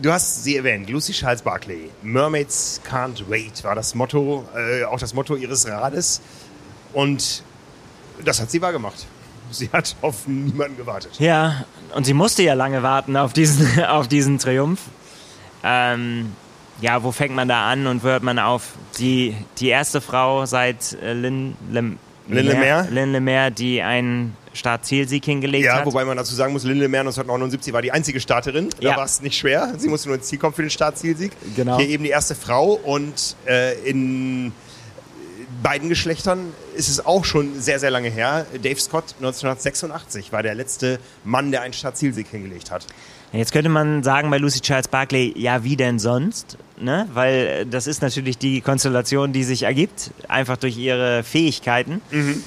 [0.00, 1.90] Du hast sie erwähnt, Lucy Charles Barkley.
[2.02, 6.20] Mermaids can't wait war das Motto, äh, auch das Motto ihres Rades.
[6.92, 7.42] Und
[8.24, 9.06] das hat sie wahr gemacht
[9.50, 11.12] sie hat auf niemanden gewartet.
[11.18, 14.80] Ja, und sie musste ja lange warten auf diesen, auf diesen Triumph.
[15.62, 16.32] Ähm,
[16.80, 18.72] ja, wo fängt man da an und wo hört man auf?
[18.98, 25.74] Die, die erste Frau seit äh, Lynn, Lynn Lynn Lemaire, die einen Start-Zielsieg hingelegt ja,
[25.74, 25.80] hat.
[25.80, 28.70] Ja, wobei man dazu sagen muss, Lemaire 1979 war die einzige Starterin.
[28.80, 28.96] Da ja.
[28.96, 29.74] war es nicht schwer.
[29.76, 31.32] Sie musste nur ins Ziel kommen für den Start-Zielsieg.
[31.54, 31.78] Genau.
[31.78, 34.52] Hier eben die erste Frau und äh, in
[35.62, 38.46] beiden Geschlechtern ist es auch schon sehr, sehr lange her.
[38.62, 42.86] Dave Scott 1986 war der letzte Mann, der einen Startzielsieg hingelegt hat.
[43.32, 46.56] Jetzt könnte man sagen bei Lucy Charles Barkley, ja, wie denn sonst?
[46.78, 47.08] Ne?
[47.12, 52.02] Weil äh, das ist natürlich die Konstellation, die sich ergibt, einfach durch ihre Fähigkeiten.
[52.10, 52.42] Mhm.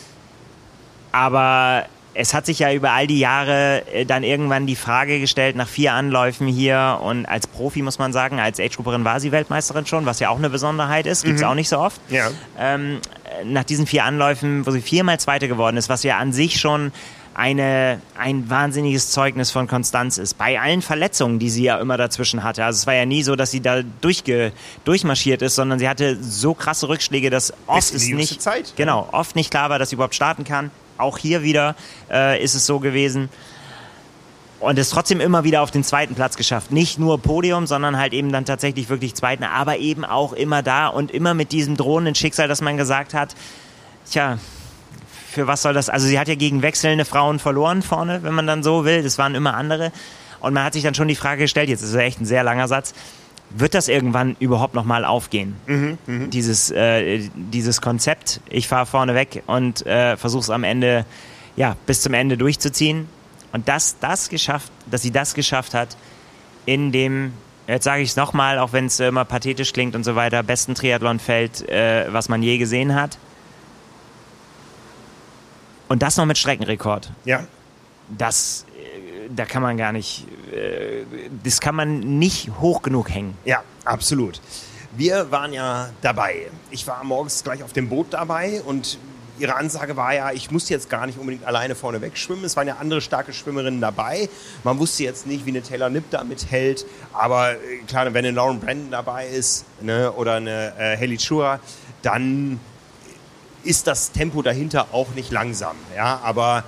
[1.12, 5.56] Aber es hat sich ja über all die Jahre äh, dann irgendwann die Frage gestellt,
[5.56, 9.86] nach vier Anläufen hier und als Profi muss man sagen, als Age-Grupperin war sie Weltmeisterin
[9.86, 11.48] schon, was ja auch eine Besonderheit ist, gibt es mhm.
[11.48, 12.02] auch nicht so oft.
[12.10, 12.30] Ja.
[12.58, 13.00] Ähm,
[13.46, 16.92] nach diesen vier Anläufen, wo sie viermal Zweite geworden ist, was ja an sich schon
[17.40, 20.38] eine, ein wahnsinniges Zeugnis von Konstanz ist.
[20.38, 22.66] Bei allen Verletzungen, die sie ja immer dazwischen hatte.
[22.66, 24.52] Also es war ja nie so, dass sie da durchge,
[24.84, 28.74] durchmarschiert ist, sondern sie hatte so krasse Rückschläge, dass oft ist nicht, Zeit.
[28.76, 30.70] genau, oft nicht klar war, dass sie überhaupt starten kann.
[30.98, 31.78] Auch hier wieder
[32.12, 33.30] äh, ist es so gewesen.
[34.60, 36.74] Und es trotzdem immer wieder auf den zweiten Platz geschafft.
[36.74, 40.88] Nicht nur Podium, sondern halt eben dann tatsächlich wirklich zweiten, aber eben auch immer da
[40.88, 43.34] und immer mit diesem drohenden Schicksal, dass man gesagt hat,
[44.12, 44.40] tja,
[45.30, 45.90] für was soll das?
[45.90, 49.04] Also sie hat ja gegen wechselnde Frauen verloren vorne, wenn man dann so will.
[49.04, 49.92] Das waren immer andere.
[50.40, 52.44] Und man hat sich dann schon die Frage gestellt, jetzt ist es echt ein sehr
[52.44, 52.94] langer Satz,
[53.50, 55.56] wird das irgendwann überhaupt nochmal aufgehen?
[55.66, 56.28] Mhm, mh.
[56.28, 61.06] Dieses, äh, dieses Konzept, ich fahre vorne weg und äh, versuche es am Ende,
[61.56, 63.08] ja, bis zum Ende durchzuziehen.
[63.52, 65.98] Und dass das geschafft, dass sie das geschafft hat,
[66.66, 67.34] in dem,
[67.68, 70.76] jetzt sage ich es nochmal, auch wenn es immer pathetisch klingt und so weiter, besten
[70.76, 73.18] Triathlonfeld, äh, was man je gesehen hat.
[75.90, 77.12] Und das noch mit Streckenrekord.
[77.26, 77.46] Ja.
[78.18, 81.04] Das, äh, da kann man gar nicht, äh,
[81.44, 83.38] das kann man nicht hoch genug hängen.
[83.44, 84.40] Ja, absolut.
[84.96, 86.48] Wir waren ja dabei.
[86.72, 88.98] Ich war morgens gleich auf dem Boot dabei und
[89.40, 92.44] ihre Ansage war ja, ich muss jetzt gar nicht unbedingt alleine vorne wegschwimmen.
[92.46, 94.30] Es waren ja andere starke Schwimmerinnen dabei.
[94.64, 96.86] Man wusste jetzt nicht, wie eine Taylor Nipp da mithält.
[97.14, 101.60] Aber äh, klar, wenn eine Lauren Brandon dabei ist ne, oder eine äh, Haley Chura,
[102.02, 102.60] dann
[103.64, 105.76] ist das Tempo dahinter auch nicht langsam.
[105.96, 106.64] Ja, aber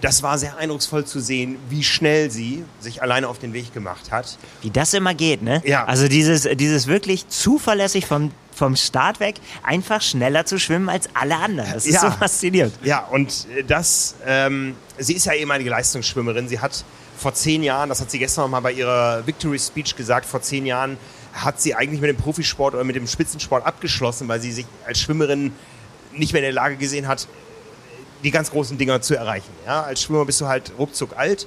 [0.00, 4.10] das war sehr eindrucksvoll zu sehen, wie schnell sie sich alleine auf den Weg gemacht
[4.10, 4.36] hat.
[4.62, 5.62] Wie das immer geht, ne?
[5.64, 5.84] Ja.
[5.86, 11.36] Also dieses, dieses wirklich zuverlässig vom, vom Start weg einfach schneller zu schwimmen als alle
[11.36, 11.72] anderen.
[11.72, 12.00] Das ist Ja.
[12.02, 12.74] so faszinierend.
[12.82, 16.46] Ja, und das, ähm, sie ist ja ehemalige Leistungsschwimmerin.
[16.48, 16.84] Sie hat
[17.16, 20.42] vor zehn Jahren, das hat sie gestern noch mal bei ihrer Victory Speech gesagt, vor
[20.42, 20.98] zehn Jahren
[21.32, 25.00] hat sie eigentlich mit dem Profisport oder mit dem Spitzensport abgeschlossen, weil sie sich als
[25.00, 25.52] Schwimmerin
[26.18, 27.28] nicht mehr in der Lage gesehen hat,
[28.24, 29.50] die ganz großen Dinger zu erreichen.
[29.64, 31.46] Ja, als Schwimmer bist du halt ruckzuck alt.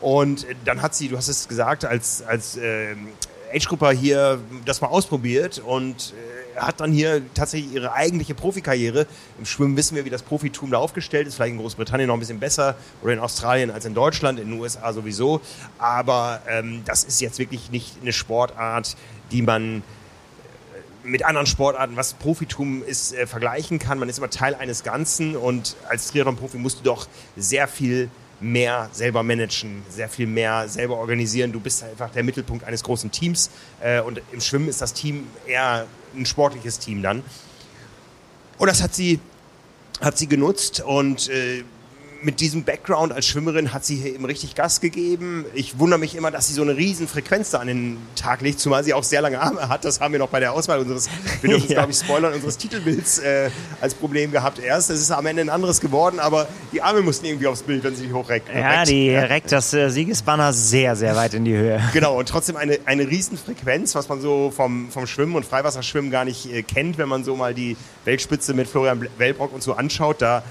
[0.00, 3.08] Und dann hat sie, du hast es gesagt, als, als ähm,
[3.52, 6.14] Age-Grupper hier das mal ausprobiert und
[6.56, 9.06] äh, hat dann hier tatsächlich ihre eigentliche Profikarriere.
[9.38, 11.36] Im Schwimmen wissen wir, wie das Profitum da aufgestellt ist.
[11.36, 14.60] Vielleicht in Großbritannien noch ein bisschen besser oder in Australien als in Deutschland, in den
[14.60, 15.40] USA sowieso.
[15.78, 18.96] Aber ähm, das ist jetzt wirklich nicht eine Sportart,
[19.32, 19.82] die man
[21.04, 23.98] mit anderen Sportarten, was Profitum ist, äh, vergleichen kann.
[23.98, 28.88] Man ist immer Teil eines Ganzen und als Triathlon-Profi musst du doch sehr viel mehr
[28.92, 31.52] selber managen, sehr viel mehr selber organisieren.
[31.52, 35.26] Du bist einfach der Mittelpunkt eines großen Teams äh, und im Schwimmen ist das Team
[35.46, 37.22] eher ein sportliches Team dann.
[38.58, 39.20] Und das hat sie,
[40.00, 41.64] hat sie genutzt und äh,
[42.22, 45.44] mit diesem Background als Schwimmerin hat sie hier eben richtig Gas gegeben.
[45.54, 48.58] Ich wundere mich immer, dass sie so eine riesen Frequenz da an den Tag legt,
[48.60, 49.84] zumal sie auch sehr lange Arme hat.
[49.84, 51.08] Das haben wir noch bei der Auswahl unseres,
[51.40, 51.74] wir dürfen Ja.
[51.76, 53.50] glaube ich spoilern, unseres Titelbilds äh,
[53.80, 54.90] als Problem gehabt erst.
[54.90, 57.94] Es ist am Ende ein anderes geworden, aber die Arme mussten irgendwie aufs Bild, wenn
[57.94, 58.48] sie die hochreckt.
[58.54, 61.80] Ja, die reckt das äh, Siegesbanner sehr, sehr weit in die Höhe.
[61.92, 66.24] Genau, und trotzdem eine, eine Riesenfrequenz, was man so vom, vom Schwimmen und Freiwasserschwimmen gar
[66.24, 70.20] nicht äh, kennt, wenn man so mal die Weltspitze mit Florian Wellbrock und so anschaut.
[70.22, 70.42] Da,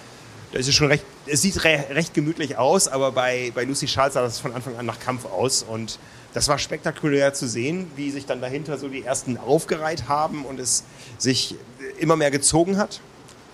[0.52, 4.14] da ist schon recht, es sieht re, recht gemütlich aus, aber bei, bei Lucy Charles
[4.14, 5.64] sah das von Anfang an nach Kampf aus.
[5.64, 6.00] Und
[6.34, 10.60] das war spektakulär zu sehen, wie sich dann dahinter so die ersten aufgereiht haben und
[10.60, 10.84] es
[11.18, 11.56] sich
[12.00, 13.02] immer mehr gezogen hat.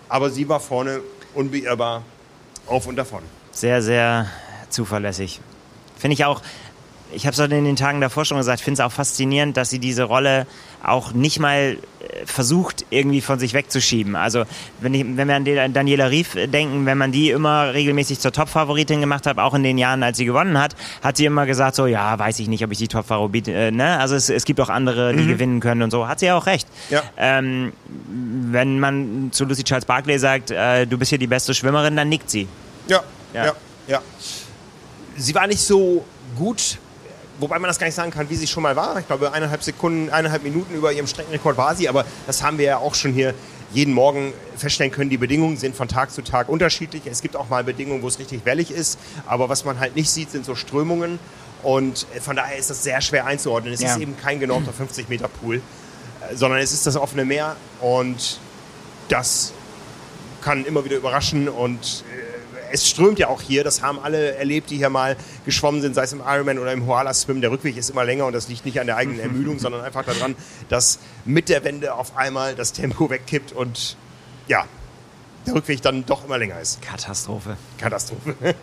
[0.10, 1.02] Aber sie war vorne
[1.34, 2.04] unbeirrbar
[2.68, 3.24] auf und davon.
[3.52, 4.28] Sehr, sehr
[4.70, 5.42] zuverlässig.
[5.98, 6.42] Finde ich auch,
[7.14, 9.80] ich habe es in den Tagen davor schon gesagt, finde es auch faszinierend, dass sie
[9.80, 10.48] diese Rolle
[10.84, 14.16] auch nicht mal äh, versucht, irgendwie von sich wegzuschieben.
[14.16, 14.44] Also
[14.82, 19.00] wenn, ich, wenn wir an Daniela Rief denken, wenn man die immer regelmäßig zur Top-Favoritin
[19.00, 21.86] gemacht hat, auch in den Jahren, als sie gewonnen hat, hat sie immer gesagt, so
[21.86, 24.00] ja, weiß ich nicht, ob ich die Top-Favoritin, äh, ne?
[24.00, 26.08] Also es, es gibt auch andere, die gewinnen können und so.
[26.08, 26.68] Hat sie ja auch recht.
[26.90, 27.04] Ja.
[27.18, 27.74] Ähm,
[28.52, 32.10] wenn man zu Lucy Charles Barclay sagt, äh, du bist hier die beste Schwimmerin, dann
[32.10, 32.48] nickt sie.
[32.88, 33.02] Ja,
[33.34, 33.46] Ja.
[33.46, 33.54] ja,
[33.88, 34.02] ja.
[35.16, 36.04] Sie war nicht so
[36.36, 36.78] gut,
[37.40, 39.00] wobei man das gar nicht sagen kann, wie sie schon mal war.
[39.00, 42.66] Ich glaube, eineinhalb Sekunden, eineinhalb Minuten über ihrem Streckenrekord war sie, aber das haben wir
[42.66, 43.34] ja auch schon hier
[43.74, 45.10] jeden Morgen feststellen können.
[45.10, 47.04] Die Bedingungen sind von Tag zu Tag unterschiedlich.
[47.06, 50.10] Es gibt auch mal Bedingungen, wo es richtig wellig ist, aber was man halt nicht
[50.12, 51.18] sieht, sind so Strömungen.
[51.64, 53.74] Und von daher ist das sehr schwer einzuordnen.
[53.74, 53.94] Es Ja.
[53.96, 58.40] ist eben kein genormter 50 Meter Pool, äh, sondern es ist das offene Meer und
[59.10, 59.54] das
[60.42, 62.04] kann immer wieder überraschen und
[62.74, 63.64] es strömt ja auch hier.
[63.64, 66.88] Das haben alle erlebt, die hier mal geschwommen sind, sei es im Ironman oder im
[66.88, 67.40] Hoala Swim.
[67.40, 70.04] Der Rückweg ist immer länger und das liegt nicht an der eigenen Ermüdung, sondern einfach
[70.04, 70.36] daran,
[70.70, 73.96] dass mit der Wende auf einmal das Tempo wegkippt und
[74.48, 74.66] ja,
[75.46, 76.82] der Rückweg dann doch immer länger ist.
[76.82, 77.58] Katastrophe.
[77.78, 78.36] Katastrophe.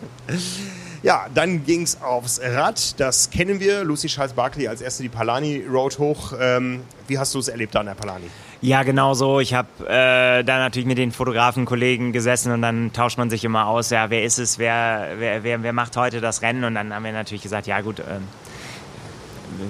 [1.03, 2.99] ja, dann ging es aufs Rad.
[2.99, 3.85] Das kennen wir.
[3.85, 6.33] Lucy Charles Barkley als erste die Palani Road hoch.
[6.37, 8.29] Ähm, wie hast du es erlebt da an der Palani?
[8.63, 9.39] Ja, genau so.
[9.39, 13.65] Ich habe äh, da natürlich mit den Fotografenkollegen gesessen und dann tauscht man sich immer
[13.65, 16.63] aus, ja, wer ist es, wer, wer, wer, wer macht heute das Rennen?
[16.63, 18.27] Und dann haben wir natürlich gesagt, ja gut, ähm,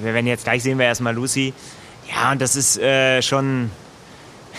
[0.03, 1.53] wir werden jetzt gleich sehen wir erstmal Lucy.
[2.09, 3.71] Ja, und das ist äh, schon,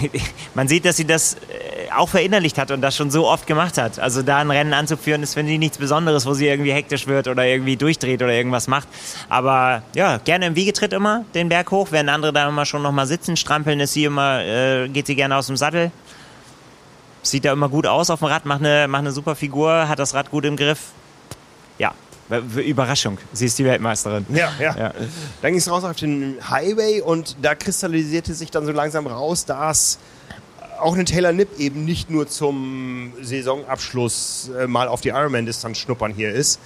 [0.55, 3.78] man sieht, dass sie das äh, auch verinnerlicht hat und das schon so oft gemacht
[3.78, 3.98] hat.
[3.98, 7.28] Also da ein Rennen anzuführen, ist, finde ich, nichts Besonderes, wo sie irgendwie hektisch wird
[7.28, 8.88] oder irgendwie durchdreht oder irgendwas macht.
[9.28, 13.07] Aber ja, gerne im Wiegetritt immer den Berg hoch, während andere da immer schon nochmal
[13.07, 15.90] sitzen, strampeln, ist sie immer, äh, geht sie gerne aus dem Sattel.
[17.22, 19.98] Sieht da immer gut aus auf dem Rad, macht eine, macht eine super Figur, hat
[19.98, 20.81] das Rad gut im Griff.
[22.38, 23.18] Überraschung.
[23.33, 24.27] Sie ist die Weltmeisterin.
[24.31, 24.77] Ja, ja.
[24.77, 24.92] Ja.
[25.42, 29.45] Dann ging es raus auf den Highway und da kristallisierte sich dann so langsam raus,
[29.45, 29.99] dass
[30.81, 36.12] auch eine Taylor Nipp eben nicht nur zum Saisonabschluss äh, mal auf die Ironman-Distanz schnuppern
[36.12, 36.59] hier ist.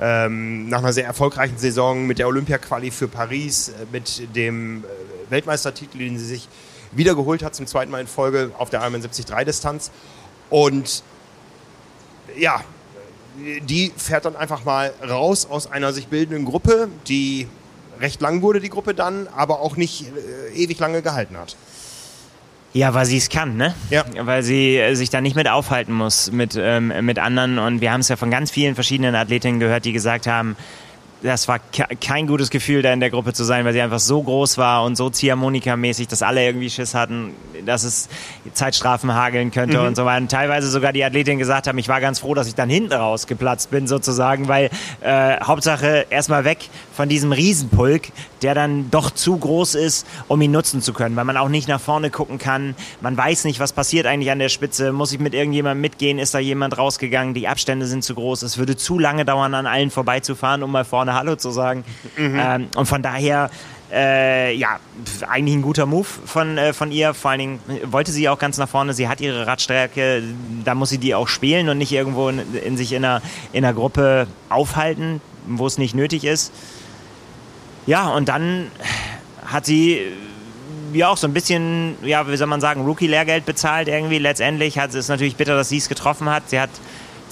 [0.00, 5.30] ähm, nach einer sehr erfolgreichen Saison mit der Olympia-Quali für Paris, äh, mit dem äh,
[5.30, 6.48] Weltmeistertitel, den sie sich
[6.92, 9.90] wiedergeholt hat zum zweiten Mal in Folge auf der Ironman 73-Distanz.
[10.50, 11.02] Und
[12.36, 12.62] ja,
[13.62, 17.48] die fährt dann einfach mal raus aus einer sich bildenden Gruppe, die
[18.00, 21.56] recht lang wurde, die Gruppe dann, aber auch nicht äh, ewig lange gehalten hat.
[22.74, 23.74] Ja, weil sie es kann, ne?
[23.90, 24.04] Ja.
[24.20, 27.58] Weil sie äh, sich da nicht mit aufhalten muss mit, ähm, mit anderen.
[27.58, 30.56] Und wir haben es ja von ganz vielen verschiedenen Athletinnen gehört, die gesagt haben,
[31.22, 31.60] das war
[32.00, 34.84] kein gutes Gefühl, da in der Gruppe zu sein, weil sie einfach so groß war
[34.84, 38.08] und so Ziehharmonika-mäßig, dass alle irgendwie Schiss hatten, dass es
[38.54, 39.86] Zeitstrafen hageln könnte mhm.
[39.86, 40.22] und so weiter.
[40.22, 42.92] Und teilweise sogar die Athletin gesagt haben, ich war ganz froh, dass ich dann hinten
[42.92, 48.08] raus geplatzt bin sozusagen, weil äh, Hauptsache erstmal weg von diesem Riesenpulk,
[48.42, 51.68] der dann doch zu groß ist, um ihn nutzen zu können, weil man auch nicht
[51.68, 52.74] nach vorne gucken kann.
[53.00, 54.92] Man weiß nicht, was passiert eigentlich an der Spitze.
[54.92, 56.18] Muss ich mit irgendjemandem mitgehen?
[56.18, 57.34] Ist da jemand rausgegangen?
[57.34, 58.42] Die Abstände sind zu groß.
[58.42, 61.84] Es würde zu lange dauern, an allen vorbeizufahren, um mal vorne Hallo zu sagen.
[62.16, 62.40] Mhm.
[62.42, 63.50] Ähm, und von daher
[63.92, 64.80] äh, ja,
[65.28, 67.12] eigentlich ein guter Move von, äh, von ihr.
[67.12, 68.94] Vor allen Dingen wollte sie auch ganz nach vorne.
[68.94, 70.22] Sie hat ihre Radstärke,
[70.64, 73.20] da muss sie die auch spielen und nicht irgendwo in, in sich in einer,
[73.52, 76.52] in einer Gruppe aufhalten, wo es nicht nötig ist.
[77.86, 78.68] Ja, und dann
[79.44, 80.00] hat sie
[80.94, 84.18] ja auch so ein bisschen, ja, wie soll man sagen, Rookie-Lehrgeld bezahlt irgendwie.
[84.18, 86.48] Letztendlich hat es natürlich bitter, dass sie es getroffen hat.
[86.48, 86.70] Sie hat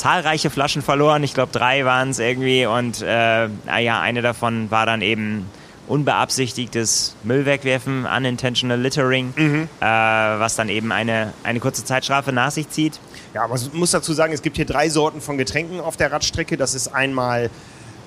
[0.00, 1.22] zahlreiche Flaschen verloren.
[1.22, 2.64] Ich glaube, drei waren es irgendwie.
[2.66, 3.48] Und äh,
[3.80, 5.46] ja, eine davon war dann eben
[5.88, 9.68] unbeabsichtigtes Müll wegwerfen, unintentional littering, mhm.
[9.80, 12.98] äh, was dann eben eine, eine kurze Zeitstrafe nach sich zieht.
[13.34, 16.56] Ja, man muss dazu sagen, es gibt hier drei Sorten von Getränken auf der Radstrecke.
[16.56, 17.50] Das ist einmal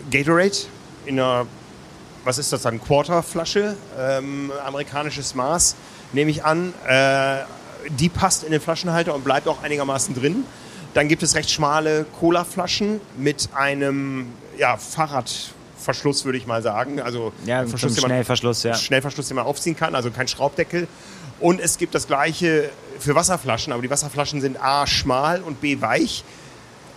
[0.09, 0.57] Gatorade
[1.05, 1.45] in einer,
[2.23, 5.75] was ist das dann, Quarterflasche, ähm, amerikanisches Maß,
[6.13, 6.73] nehme ich an.
[6.87, 7.39] Äh,
[7.89, 10.45] die passt in den Flaschenhalter und bleibt auch einigermaßen drin.
[10.93, 14.27] Dann gibt es recht schmale Cola-Flaschen mit einem
[14.57, 17.01] ja, Fahrradverschluss, würde ich mal sagen.
[17.01, 18.75] Also ja, Verschluss, Schnellverschluss, ja.
[18.75, 20.87] Schnellverschluss, den man aufziehen kann, also kein Schraubdeckel.
[21.39, 25.81] Und es gibt das gleiche für Wasserflaschen, aber die Wasserflaschen sind A schmal und B
[25.81, 26.23] weich.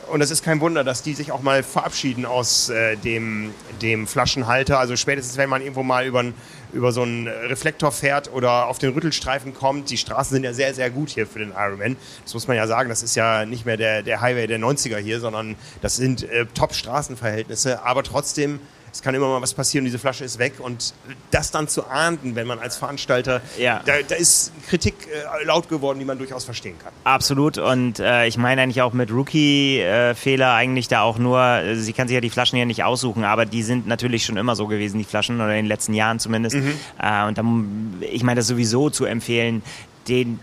[0.09, 4.07] Und es ist kein Wunder, dass die sich auch mal verabschieden aus äh, dem, dem
[4.07, 4.79] Flaschenhalter.
[4.79, 6.25] Also spätestens, wenn man irgendwo mal über,
[6.73, 9.91] über so einen Reflektor fährt oder auf den Rüttelstreifen kommt.
[9.91, 11.97] Die Straßen sind ja sehr, sehr gut hier für den Ironman.
[12.23, 12.89] Das muss man ja sagen.
[12.89, 16.47] Das ist ja nicht mehr der, der Highway der 90er hier, sondern das sind äh,
[16.55, 17.83] Top-Straßenverhältnisse.
[17.83, 18.61] Aber trotzdem
[18.97, 20.95] es kann immer mal was passieren, diese Flasche ist weg und
[21.31, 23.83] das dann zu ahnden, wenn man als Veranstalter, ja.
[23.85, 26.93] da, da ist Kritik äh, laut geworden, die man durchaus verstehen kann.
[27.05, 31.93] Absolut und äh, ich meine eigentlich auch mit Rookie-Fehler eigentlich da auch nur, äh, sie
[31.93, 34.67] kann sich ja die Flaschen ja nicht aussuchen, aber die sind natürlich schon immer so
[34.67, 36.57] gewesen, die Flaschen oder in den letzten Jahren zumindest.
[36.57, 36.73] Mhm.
[36.99, 39.63] Äh, und dann, ich meine das sowieso zu empfehlen,
[40.09, 40.41] den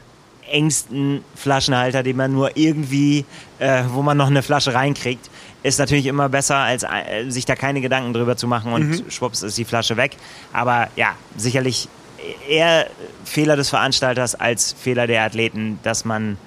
[0.47, 3.25] engsten Flaschenhalter, den man nur irgendwie,
[3.59, 5.29] äh, wo man noch eine Flasche reinkriegt,
[5.63, 9.09] ist natürlich immer besser, als äh, sich da keine Gedanken drüber zu machen und mhm.
[9.09, 10.17] schwupps ist die Flasche weg.
[10.51, 11.87] Aber ja, sicherlich
[12.47, 12.87] eher
[13.25, 16.37] Fehler des Veranstalters als Fehler der Athleten, dass man,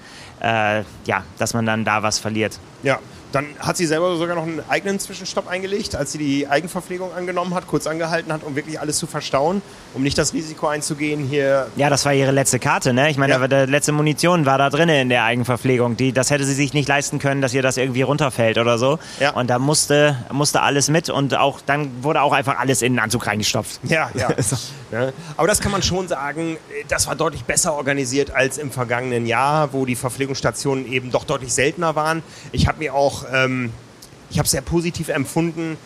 [0.41, 2.59] äh, ja, dass man dann da was verliert.
[2.83, 2.99] Ja,
[3.37, 7.55] dann hat sie selber sogar noch einen eigenen Zwischenstopp eingelegt, als sie die Eigenverpflegung angenommen
[7.55, 9.63] hat, kurz angehalten hat, um wirklich alles zu verstauen,
[9.95, 11.67] um nicht das Risiko einzugehen hier.
[11.77, 13.11] Ja, das war ihre letzte Karte, ne?
[13.11, 13.47] Ich meine, ja.
[13.47, 15.97] die letzte Munition war da drin in der Eigenverpflegung.
[15.97, 18.99] Die, das hätte sie sich nicht leisten können, dass ihr das irgendwie runterfällt oder so.
[19.21, 19.31] Ja.
[19.31, 23.01] Und da musste, musste alles mit und auch dann wurde auch einfach alles in den
[23.01, 23.81] Anzug reingestopft.
[23.85, 24.31] Ja, ja.
[24.43, 24.57] so.
[24.93, 25.13] ja.
[25.37, 26.57] Aber das kann man schon sagen,
[26.89, 31.53] das war deutlich besser organisiert als im vergangenen Jahr, wo die Verpflegungsstationen eben doch deutlich
[31.53, 32.23] seltener waren.
[32.53, 33.73] Ich habe mir auch auch, ähm,
[34.31, 35.77] ich habe es sehr positiv empfunden.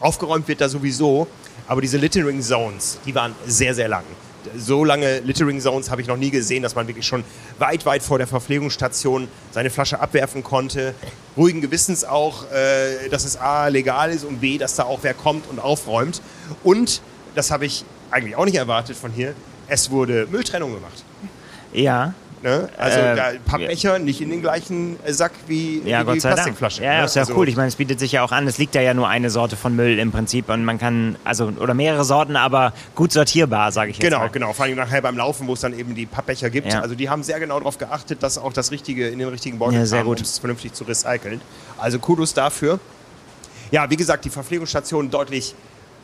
[0.00, 1.26] Aufgeräumt wird da sowieso,
[1.66, 4.04] aber diese Littering Zones, die waren sehr, sehr lang.
[4.56, 7.24] So lange Littering Zones habe ich noch nie gesehen, dass man wirklich schon
[7.58, 10.94] weit, weit vor der Verpflegungsstation seine Flasche abwerfen konnte.
[11.36, 15.14] Ruhigen Gewissens auch, äh, dass es A, legal ist und B, dass da auch wer
[15.14, 16.22] kommt und aufräumt.
[16.62, 17.00] Und,
[17.34, 19.34] das habe ich eigentlich auch nicht erwartet von hier,
[19.68, 21.04] es wurde Mülltrennung gemacht.
[21.72, 22.14] Ja.
[22.42, 22.68] Ne?
[22.76, 23.98] Also äh, Pappbecher ja.
[23.98, 26.82] nicht in den gleichen Sack wie, ja, wie die Plastikflasche.
[26.84, 27.04] Ja, ne?
[27.06, 27.48] ist ja also cool.
[27.48, 28.46] Ich meine, es bietet sich ja auch an.
[28.46, 31.52] Es liegt da ja nur eine Sorte von Müll im Prinzip und man kann, also,
[31.58, 34.28] oder mehrere Sorten, aber gut sortierbar, sage ich jetzt Genau, mal.
[34.28, 34.52] genau.
[34.52, 36.72] Vor allem nachher beim Laufen, wo es dann eben die Pappbecher gibt.
[36.72, 36.80] Ja.
[36.80, 39.84] Also die haben sehr genau darauf geachtet, dass auch das Richtige in den richtigen Beutel
[39.84, 41.40] ja, kam, um es vernünftig zu recyceln.
[41.78, 42.78] Also Kudos dafür.
[43.70, 45.54] Ja, wie gesagt, die Verpflegungsstation deutlich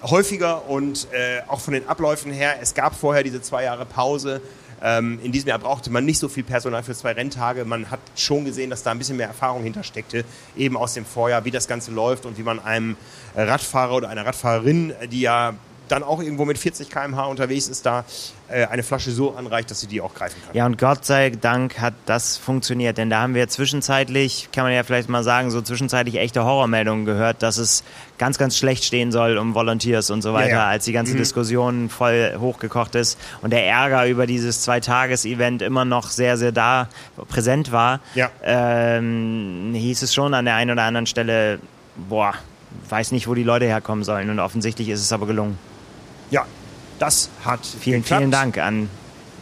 [0.03, 2.57] häufiger und äh, auch von den Abläufen her.
[2.61, 4.41] Es gab vorher diese zwei Jahre Pause
[4.83, 7.65] ähm, in diesem Jahr brauchte man nicht so viel Personal für zwei Renntage.
[7.65, 10.25] Man hat schon gesehen, dass da ein bisschen mehr Erfahrung hintersteckte,
[10.57, 12.97] eben aus dem Vorjahr, wie das Ganze läuft und wie man einem
[13.35, 15.55] Radfahrer oder einer Radfahrerin, die ja
[15.93, 18.05] dann auch irgendwo mit 40 km/h unterwegs ist, da
[18.49, 20.57] äh, eine Flasche so anreicht, dass sie die auch greifen kann.
[20.57, 24.73] Ja, und Gott sei Dank hat das funktioniert, denn da haben wir zwischenzeitlich, kann man
[24.73, 27.85] ja vielleicht mal sagen, so zwischenzeitlich echte Horrormeldungen gehört, dass es
[28.19, 30.69] ganz, ganz schlecht stehen soll um Volunteers und so weiter, ja, ja.
[30.69, 31.19] als die ganze mhm.
[31.19, 36.89] Diskussion voll hochgekocht ist und der Ärger über dieses Zwei-Tages-Event immer noch sehr, sehr da
[37.29, 38.31] präsent war, ja.
[38.43, 41.59] ähm, hieß es schon an der einen oder anderen Stelle,
[42.09, 42.35] boah,
[42.89, 44.31] weiß nicht, wo die Leute herkommen sollen.
[44.31, 45.59] Und offensichtlich ist es aber gelungen.
[46.33, 46.47] Ja,
[46.99, 48.21] das hat vielen, geklappt.
[48.21, 48.89] vielen Dank an,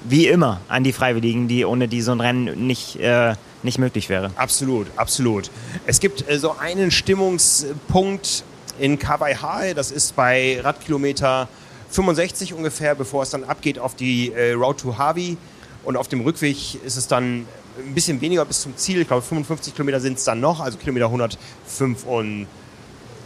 [0.05, 4.09] wie immer, an die Freiwilligen, die ohne die so ein Rennen nicht, äh, nicht möglich
[4.09, 4.33] wäre.
[4.35, 5.51] Absolut, absolut.
[5.87, 8.43] Es gibt äh, so einen Stimmungspunkt
[8.81, 11.49] in Kawaihae, das ist bei Radkilometer
[11.91, 15.37] 65 ungefähr, bevor es dann abgeht auf die äh, Road to Harvey.
[15.85, 17.47] Und auf dem Rückweg ist es dann
[17.79, 19.01] ein bisschen weniger bis zum Ziel.
[19.01, 22.47] Ich glaube, 55 Kilometer sind es dann noch, also Kilometer 105 und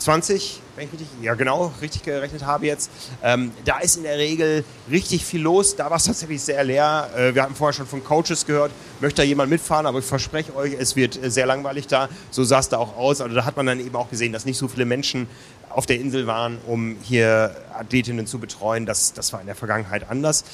[0.05, 2.91] 20, wenn ich richtig, ja genau, richtig gerechnet habe jetzt.
[3.23, 5.77] Ähm, da ist in der Regel richtig viel los.
[5.77, 7.09] Da war es tatsächlich sehr leer.
[7.17, 10.55] Äh, wir hatten vorher schon von Coaches gehört, möchte da jemand mitfahren, aber ich verspreche
[10.55, 12.11] euch, es wird äh, sehr langweilig da.
[12.31, 13.23] So sah es da auch aus.
[13.23, 15.27] Also da hat man dann eben auch gesehen, dass nicht so viele Menschen
[15.71, 18.85] auf der Insel waren, um hier Athletinnen zu betreuen.
[18.85, 20.45] Das, das war in der Vergangenheit anders.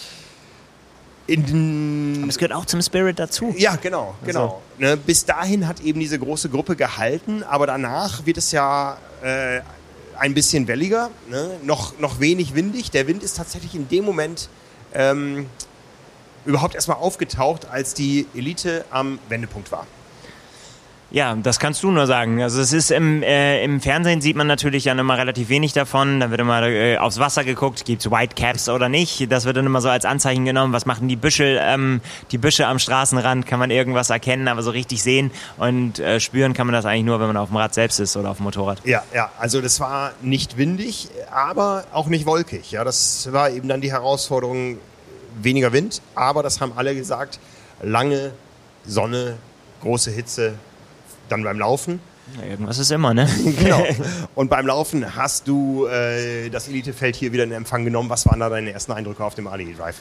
[2.23, 3.55] Aber es gehört auch zum Spirit dazu.
[3.57, 4.43] Ja, genau, genau.
[4.43, 4.63] Also.
[4.79, 9.61] Ne, bis dahin hat eben diese große Gruppe gehalten, aber danach wird es ja äh,
[10.19, 11.51] ein bisschen welliger, ne?
[11.63, 12.91] noch, noch wenig windig.
[12.91, 14.49] Der Wind ist tatsächlich in dem Moment
[14.93, 15.47] ähm,
[16.45, 19.87] überhaupt erstmal aufgetaucht, als die Elite am Wendepunkt war.
[21.13, 22.41] Ja, das kannst du nur sagen.
[22.41, 26.21] Also es ist im, äh, im Fernsehen sieht man natürlich dann immer relativ wenig davon.
[26.21, 29.31] Da wird immer äh, aufs Wasser geguckt, gibt's White Caps oder nicht.
[29.31, 30.73] Das wird dann immer so als Anzeichen genommen.
[30.73, 33.45] Was machen die Büschel, ähm, die Büsche am Straßenrand?
[33.45, 37.07] Kann man irgendwas erkennen, aber so richtig sehen und äh, spüren kann man das eigentlich
[37.07, 38.81] nur, wenn man auf dem Rad selbst ist oder auf dem Motorrad.
[38.85, 39.33] Ja, ja.
[39.39, 42.71] Also das war nicht windig, aber auch nicht wolkig.
[42.71, 44.79] Ja, das war eben dann die Herausforderung.
[45.43, 47.39] Weniger Wind, aber das haben alle gesagt.
[47.83, 48.33] Lange
[48.85, 49.37] Sonne,
[49.81, 50.55] große Hitze,
[51.31, 52.01] dann beim Laufen.
[52.39, 53.29] Ja, irgendwas ist immer, ne?
[53.59, 53.85] genau.
[54.35, 58.11] Und beim Laufen hast du äh, das Elitefeld hier wieder in Empfang genommen.
[58.11, 59.97] Was waren da deine ersten Eindrücke auf dem Ali Drive?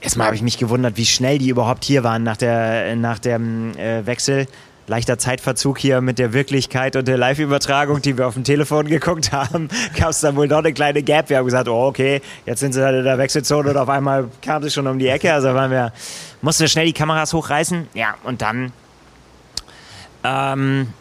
[0.00, 3.76] Erstmal habe ich mich gewundert, wie schnell die überhaupt hier waren nach der nach dem
[3.76, 4.46] äh, Wechsel.
[4.88, 9.32] Leichter Zeitverzug hier mit der Wirklichkeit und der Live-Übertragung, die wir auf dem Telefon geguckt
[9.32, 9.68] haben,
[9.98, 11.28] gab es dann wohl noch eine kleine Gap.
[11.28, 14.62] Wir haben gesagt, oh okay, jetzt sind sie in der Wechselzone und auf einmal kam
[14.62, 15.32] sie schon um die Ecke.
[15.32, 15.92] Also waren wir,
[16.40, 17.88] mussten wir schnell die Kameras hochreißen.
[17.94, 18.72] Ja, und dann
[20.26, 20.92] ähm,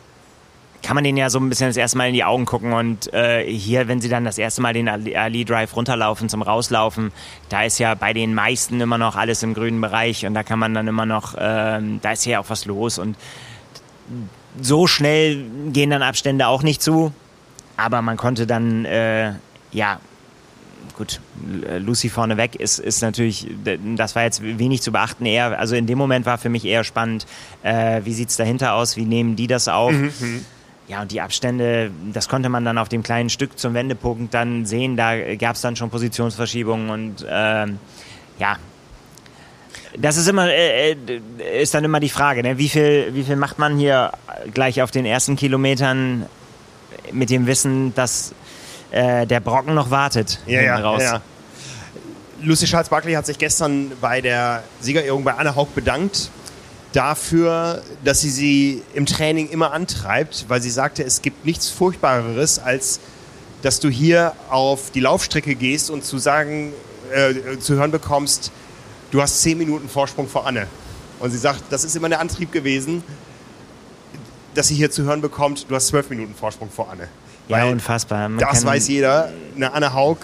[0.86, 3.12] kann man den ja so ein bisschen das erste Mal in die Augen gucken und
[3.12, 7.12] äh, hier, wenn sie dann das erste Mal den Ali Drive runterlaufen zum Rauslaufen,
[7.50, 10.60] da ist ja bei den meisten immer noch alles im grünen Bereich und da kann
[10.60, 13.18] man dann immer noch, äh, da ist ja auch was los und
[14.62, 17.12] so schnell gehen dann Abstände auch nicht zu,
[17.78, 19.34] aber man konnte dann äh,
[19.72, 20.00] ja
[20.95, 21.19] gut,
[21.79, 23.47] Lucy vorneweg ist, ist natürlich,
[23.95, 25.25] das war jetzt wenig zu beachten.
[25.25, 27.25] Eher, also in dem Moment war für mich eher spannend,
[27.63, 29.91] äh, wie sieht es dahinter aus, wie nehmen die das auf?
[29.91, 30.45] Mhm, mhm.
[30.88, 34.65] Ja, und die Abstände, das konnte man dann auf dem kleinen Stück zum Wendepunkt dann
[34.65, 34.95] sehen.
[34.95, 37.65] Da gab es dann schon Positionsverschiebungen und äh,
[38.38, 38.58] ja,
[39.97, 42.58] das ist immer, äh, äh, ist dann immer die Frage, ne?
[42.58, 44.12] wie, viel, wie viel macht man hier
[44.53, 46.27] gleich auf den ersten Kilometern
[47.12, 48.34] mit dem Wissen, dass
[48.91, 50.39] äh, der Brocken noch wartet.
[50.45, 51.02] Ja, ja, raus.
[51.02, 51.21] ja.
[52.41, 56.30] Lucy Charles Barkley hat sich gestern bei der Siegerehrung bei Anna Haug bedankt
[56.95, 62.60] dafür, dass sie sie im Training immer antreibt, weil sie sagte, es gibt nichts Furchtbareres,
[62.60, 63.00] als
[63.62, 66.71] dass du hier auf die Laufstrecke gehst und zu sagen,
[67.12, 68.52] äh, zu hören bekommst,
[69.12, 70.67] du hast zehn Minuten Vorsprung vor Anne.
[71.19, 73.04] Und sie sagt, das ist immer der Antrieb gewesen,
[74.54, 77.10] dass sie hier zu hören bekommt, du hast zwölf Minuten Vorsprung vor Anne.
[77.47, 78.29] Ja, unfassbar.
[78.29, 79.31] Man das weiß jeder.
[79.55, 80.17] Eine Anne Haug,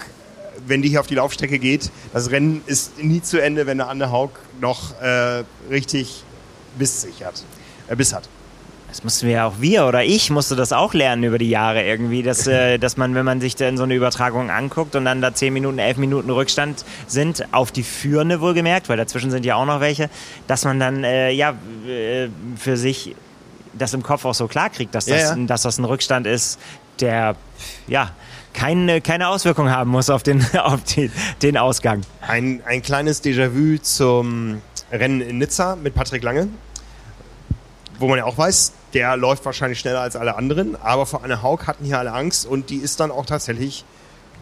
[0.66, 3.88] wenn die hier auf die Laufstrecke geht, das Rennen ist nie zu Ende, wenn eine
[3.88, 4.30] Anne Haug
[4.60, 6.24] noch äh, richtig
[6.78, 7.42] Biss sich hat.
[7.88, 8.28] Äh, Biss hat.
[8.88, 11.82] Das mussten wir ja auch wir oder ich musste das auch lernen über die Jahre
[11.82, 15.22] irgendwie, dass, äh, dass man, wenn man sich dann so eine Übertragung anguckt und dann
[15.22, 19.56] da 10 Minuten, 11 Minuten Rückstand sind, auf die Führende wohlgemerkt, weil dazwischen sind ja
[19.56, 20.10] auch noch welche,
[20.46, 21.54] dass man dann äh, ja
[21.88, 23.16] äh, für sich
[23.72, 25.46] das im Kopf auch so klar kriegt, dass das, ja, ja.
[25.46, 26.58] dass das ein Rückstand ist,
[27.00, 27.36] der
[27.86, 28.10] ja
[28.52, 31.10] keine, keine Auswirkung haben muss auf den, auf den,
[31.42, 32.02] den Ausgang.
[32.20, 34.60] Ein, ein kleines Déjà-vu zum
[34.90, 36.48] Rennen in Nizza mit Patrick Lange,
[37.98, 41.42] wo man ja auch weiß, der läuft wahrscheinlich schneller als alle anderen, aber vor Anne
[41.42, 43.84] Haug hatten hier alle Angst und die ist dann auch tatsächlich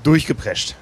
[0.03, 0.75] durchgeprescht.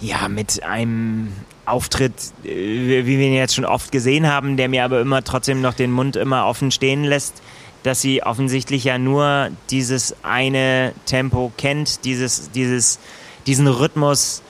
[0.00, 1.32] Ja, mit einem
[1.66, 5.60] Auftritt, äh, wie wir ihn jetzt schon oft gesehen haben, der mir aber immer trotzdem
[5.60, 7.42] noch den Mund immer offen stehen lässt
[7.82, 12.98] dass sie offensichtlich ja nur dieses eine Tempo kennt, dieses, dieses,
[13.46, 14.42] diesen Rhythmus,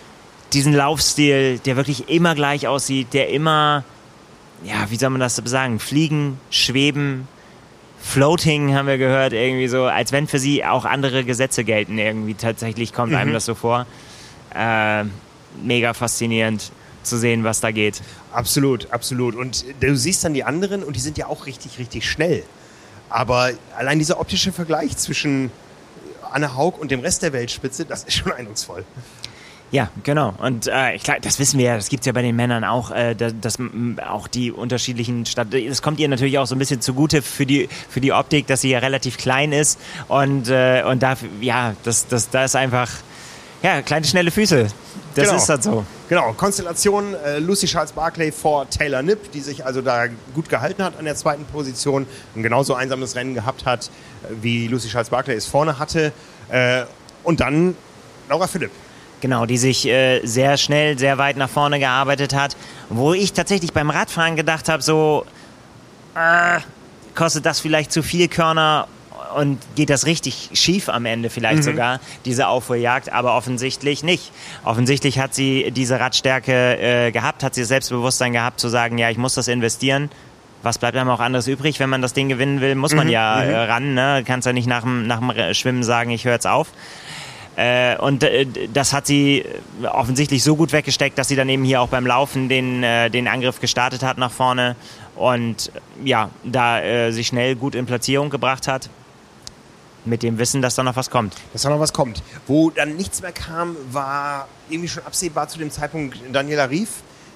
[0.53, 3.85] diesen Laufstil, der wirklich immer gleich aussieht, der immer,
[4.65, 7.29] ja, wie soll man das sagen, fliegen, schweben,
[8.01, 12.35] Floating haben wir gehört, irgendwie so, als wenn für sie auch andere Gesetze gelten, irgendwie
[12.35, 13.19] tatsächlich kommt mhm.
[13.19, 13.87] einem das so vor.
[14.55, 15.05] Äh,
[15.63, 16.73] mega faszinierend
[17.03, 18.03] zu sehen, was da geht.
[18.33, 19.35] Absolut, absolut.
[19.35, 22.43] Und du siehst dann die anderen und die sind ja auch richtig, richtig schnell.
[23.09, 25.51] Aber allein dieser optische Vergleich zwischen
[26.31, 28.85] Anne Haug und dem Rest der Weltspitze, das ist schon eindrucksvoll.
[29.71, 30.35] Ja, genau.
[30.39, 32.65] Und äh, ich glaube, das wissen wir ja, das gibt es ja bei den Männern
[32.65, 33.59] auch, äh, dass, dass
[34.07, 35.53] auch die unterschiedlichen Stadt.
[35.53, 38.63] Es kommt ihr natürlich auch so ein bisschen zugute für die, für die Optik, dass
[38.63, 39.79] sie ja relativ klein ist.
[40.09, 42.91] Und, äh, und da, ja, das, das, da ist einfach,
[43.63, 44.69] ja, kleine, schnelle Füße.
[45.15, 45.37] Das genau.
[45.37, 45.85] ist halt so.
[46.09, 50.83] Genau, Konstellation äh, Lucy Charles Barclay vor Taylor Nipp, die sich also da gut gehalten
[50.83, 55.11] hat an der zweiten Position und genauso einsames Rennen gehabt hat, äh, wie Lucy Charles
[55.11, 56.13] Barclay es vorne hatte.
[56.51, 56.85] Äh,
[57.25, 57.75] und dann
[58.29, 58.71] Laura Philipp.
[59.21, 62.57] Genau, die sich äh, sehr schnell, sehr weit nach vorne gearbeitet hat.
[62.89, 65.27] Wo ich tatsächlich beim Radfahren gedacht habe, so,
[66.15, 66.61] äh,
[67.17, 68.87] kostet das vielleicht zu viel Körner
[69.35, 71.63] und geht das richtig schief am Ende vielleicht mhm.
[71.63, 74.33] sogar, diese Aufholjagd, aber offensichtlich nicht.
[74.65, 79.11] Offensichtlich hat sie diese Radstärke äh, gehabt, hat sie das Selbstbewusstsein gehabt zu sagen, ja,
[79.11, 80.11] ich muss das investieren.
[80.63, 83.13] Was bleibt einem auch anderes übrig, wenn man das Ding gewinnen will, muss man mhm.
[83.13, 83.51] ja mhm.
[83.51, 83.95] äh, ran.
[83.95, 84.25] Ne?
[84.27, 86.69] Kannst ja nicht nach dem, nach dem Schwimmen sagen, ich höre jetzt auf.
[87.59, 89.45] Äh, und äh, das hat sie
[89.83, 93.27] offensichtlich so gut weggesteckt, dass sie dann eben hier auch beim Laufen den, äh, den
[93.27, 94.77] Angriff gestartet hat nach vorne
[95.17, 95.73] und
[96.05, 98.89] ja, da äh, sich schnell gut in Platzierung gebracht hat.
[100.09, 101.35] Mit dem Wissen, dass da noch was kommt.
[101.53, 102.23] Dass da noch was kommt.
[102.47, 106.89] Wo dann nichts mehr kam, war irgendwie schon absehbar zu dem Zeitpunkt Daniela Rief,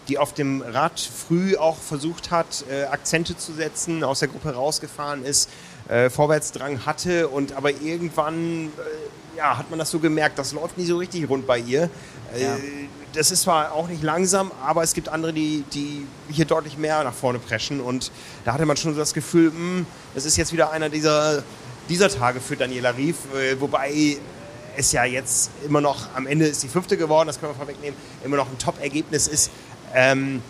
[0.08, 4.54] die auf dem Rad früh auch versucht hat, äh, Akzente zu setzen, aus der Gruppe
[4.54, 5.50] rausgefahren ist,
[5.88, 8.70] äh, Vorwärtsdrang hatte und aber irgendwann
[9.36, 11.88] ja, hat man das so gemerkt, das läuft nie so richtig rund bei ihr.
[12.34, 12.56] Äh, ja.
[13.14, 17.04] Das ist zwar auch nicht langsam, aber es gibt andere, die, die hier deutlich mehr
[17.04, 17.80] nach vorne preschen.
[17.80, 18.10] Und
[18.44, 21.42] da hatte man schon so das Gefühl, mh, hm, das ist jetzt wieder einer dieser,
[21.88, 23.16] dieser Tage für Daniela Rief.
[23.34, 24.16] Äh, wobei
[24.76, 27.98] es ja jetzt immer noch, am Ende ist die fünfte geworden, das können wir vorwegnehmen,
[28.24, 29.50] immer noch ein Top-Ergebnis ist.
[29.94, 30.42] Ähm,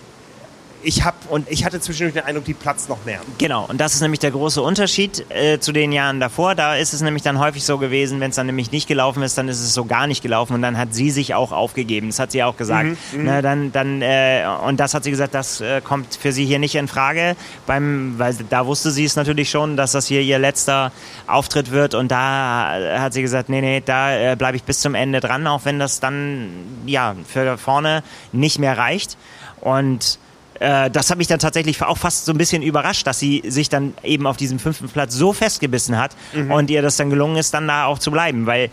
[0.82, 3.20] ich habe und ich hatte zwischendurch den Eindruck, die platzt noch mehr.
[3.38, 6.54] Genau, und das ist nämlich der große Unterschied äh, zu den Jahren davor.
[6.54, 9.38] Da ist es nämlich dann häufig so gewesen, wenn es dann nämlich nicht gelaufen ist,
[9.38, 12.08] dann ist es so gar nicht gelaufen und dann hat sie sich auch aufgegeben.
[12.08, 12.90] Das hat sie auch gesagt.
[13.12, 13.24] Mhm, mhm.
[13.24, 16.58] Na, dann, dann, äh, und das hat sie gesagt, das äh, kommt für sie hier
[16.58, 20.38] nicht in Frage, beim, weil da wusste sie es natürlich schon, dass das hier ihr
[20.38, 20.92] letzter
[21.26, 24.94] Auftritt wird und da hat sie gesagt, nee, nee, da äh, bleibe ich bis zum
[24.94, 26.50] Ende dran, auch wenn das dann
[26.86, 28.02] ja für vorne
[28.32, 29.16] nicht mehr reicht.
[29.60, 30.18] Und
[30.62, 33.68] äh, das hat mich dann tatsächlich auch fast so ein bisschen überrascht, dass sie sich
[33.68, 36.50] dann eben auf diesem fünften Platz so festgebissen hat mhm.
[36.50, 38.70] und ihr das dann gelungen ist, dann da auch zu bleiben, weil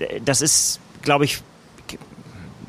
[0.00, 1.42] äh, das ist, glaube ich,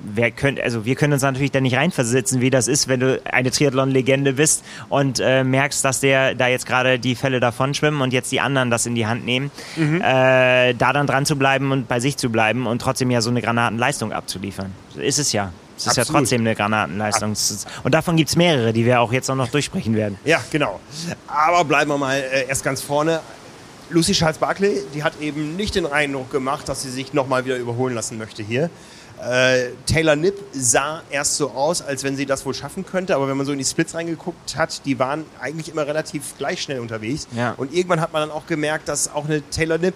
[0.02, 3.22] wer könnt, also wir können uns natürlich da nicht reinversetzen, wie das ist, wenn du
[3.26, 8.02] eine Triathlon-Legende bist und äh, merkst, dass der da jetzt gerade die Fälle davon schwimmen
[8.02, 10.02] und jetzt die anderen das in die Hand nehmen, mhm.
[10.02, 13.30] äh, da dann dran zu bleiben und bei sich zu bleiben und trotzdem ja so
[13.30, 14.72] eine Granatenleistung abzuliefern.
[14.94, 15.52] So ist es ja.
[15.80, 17.36] Es ist ja trotzdem eine Granatenleistung.
[17.84, 20.20] Und davon gibt es mehrere, die wir auch jetzt noch durchsprechen werden.
[20.26, 20.80] Ja, genau.
[21.28, 23.22] Aber bleiben wir mal äh, erst ganz vorne.
[23.90, 27.58] Lucy Charles Barclay, die hat eben nicht den Eindruck gemacht, dass sie sich nochmal wieder
[27.58, 28.70] überholen lassen möchte hier.
[29.22, 33.28] Äh, Taylor Nipp sah erst so aus, als wenn sie das wohl schaffen könnte, aber
[33.28, 36.80] wenn man so in die Splits reingeguckt hat, die waren eigentlich immer relativ gleich schnell
[36.80, 37.28] unterwegs.
[37.36, 37.54] Ja.
[37.58, 39.96] Und irgendwann hat man dann auch gemerkt, dass auch eine Taylor Nipp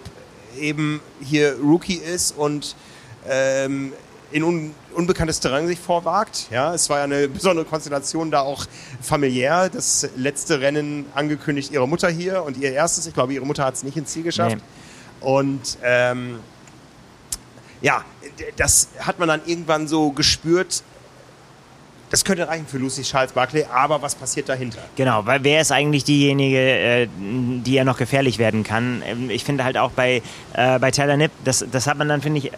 [0.58, 2.76] eben hier Rookie ist und
[3.28, 3.92] ähm,
[4.30, 6.46] in un unbekanntes Terrain sich vorwagt.
[6.50, 8.66] Ja, es war ja eine besondere Konstellation da auch
[9.00, 9.68] familiär.
[9.68, 13.06] Das letzte Rennen angekündigt ihre Mutter hier und ihr erstes.
[13.06, 14.56] Ich glaube, ihre Mutter hat es nicht ins Ziel geschafft.
[14.56, 15.28] Nee.
[15.28, 16.40] Und ähm,
[17.80, 18.04] ja,
[18.56, 20.82] das hat man dann irgendwann so gespürt.
[22.10, 24.78] Das könnte reichen für Lucy Charles Barclay, aber was passiert dahinter?
[24.94, 29.02] Genau, weil wer ist eigentlich diejenige, äh, die ja noch gefährlich werden kann?
[29.04, 30.22] Ähm, ich finde halt auch bei,
[30.52, 32.52] äh, bei Taylor Nipp, das, das hat man dann, finde ich,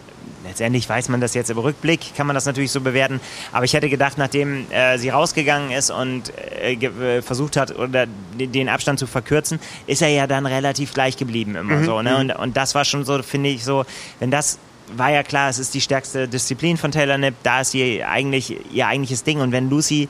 [0.47, 3.19] letztendlich weiß man das jetzt im Rückblick, kann man das natürlich so bewerten.
[3.51, 6.31] Aber ich hätte gedacht, nachdem äh, sie rausgegangen ist und
[6.61, 11.17] äh, äh versucht hat, oder den Abstand zu verkürzen, ist er ja dann relativ gleich
[11.17, 11.85] geblieben immer mhm.
[11.85, 12.01] so.
[12.01, 12.11] Ne?
[12.11, 12.17] Mhm.
[12.17, 13.85] Und, und das war schon so, finde ich, so,
[14.19, 14.59] wenn das
[14.95, 18.55] war ja klar, es ist die stärkste Disziplin von Taylor Nipp, da ist sie eigentlich
[18.73, 19.41] ihr eigentliches Ding.
[19.41, 20.07] Und wenn Lucy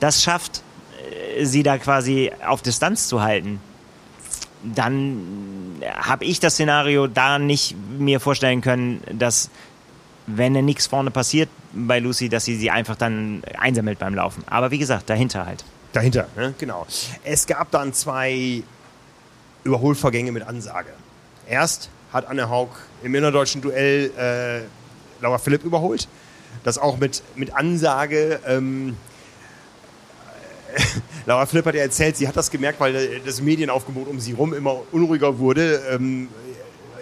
[0.00, 0.62] das schafft,
[1.36, 3.60] äh, sie da quasi auf Distanz zu halten,
[4.62, 9.50] dann habe ich das Szenario da nicht mir vorstellen können, dass
[10.36, 14.44] wenn nichts vorne passiert bei Lucy, dass sie sie einfach dann einsammelt beim Laufen.
[14.46, 15.64] Aber wie gesagt, dahinter halt.
[15.92, 16.54] Dahinter, ne?
[16.58, 16.86] genau.
[17.24, 18.62] Es gab dann zwei
[19.64, 20.90] Überholvorgänge mit Ansage.
[21.48, 22.68] Erst hat Anne Haug
[23.02, 26.08] im innerdeutschen Duell äh, Laura Philipp überholt.
[26.62, 28.40] Das auch mit, mit Ansage.
[28.46, 28.96] Ähm,
[31.26, 34.52] Laura Philipp hat ja erzählt, sie hat das gemerkt, weil das Medienaufgebot um sie rum
[34.52, 35.80] immer unruhiger wurde.
[35.90, 36.28] Ähm,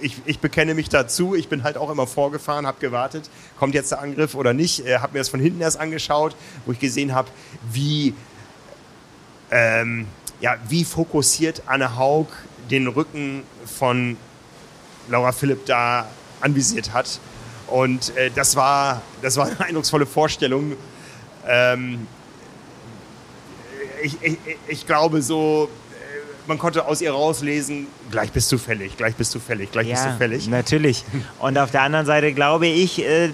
[0.00, 1.34] ich, ich, bekenne mich dazu.
[1.34, 3.28] Ich bin halt auch immer vorgefahren, habe gewartet,
[3.58, 4.86] kommt jetzt der Angriff oder nicht.
[4.86, 7.28] Äh, habe mir das von hinten erst angeschaut, wo ich gesehen habe,
[7.70, 8.14] wie,
[9.50, 10.06] ähm,
[10.40, 12.28] ja, wie fokussiert Anne Haug
[12.70, 14.16] den Rücken von
[15.08, 16.08] Laura Philipp da
[16.40, 17.20] anvisiert hat.
[17.66, 20.76] Und äh, das, war, das war eine eindrucksvolle Vorstellung.
[21.46, 22.06] Ähm,
[24.02, 24.38] ich, ich,
[24.68, 25.68] ich glaube so,
[26.46, 29.94] man konnte aus ihr rauslesen, gleich bist du fällig, gleich bist du fällig, gleich ja,
[29.94, 30.48] bist du fällig.
[30.48, 31.04] Natürlich.
[31.38, 33.30] Und auf der anderen Seite glaube ich, äh,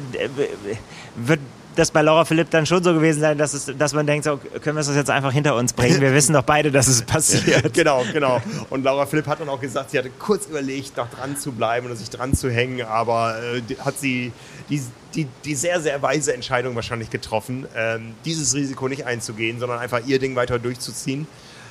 [1.17, 1.41] wird
[1.77, 4.37] das bei Laura Philipp dann schon so gewesen sein, dass, es, dass man denkt, so,
[4.37, 6.01] können wir das jetzt einfach hinter uns bringen?
[6.01, 7.73] Wir wissen doch beide, dass es passiert.
[7.73, 8.43] genau, genau.
[8.71, 11.91] Und Laura Philipp hat dann auch gesagt, sie hatte kurz überlegt, noch dran zu bleiben
[11.91, 14.33] und sich dran zu hängen, aber äh, hat sie
[14.69, 14.83] die,
[15.15, 20.01] die, die sehr, sehr weise Entscheidung wahrscheinlich getroffen, ähm, dieses Risiko nicht einzugehen, sondern einfach
[20.07, 21.27] ihr Ding weiter durchzuziehen.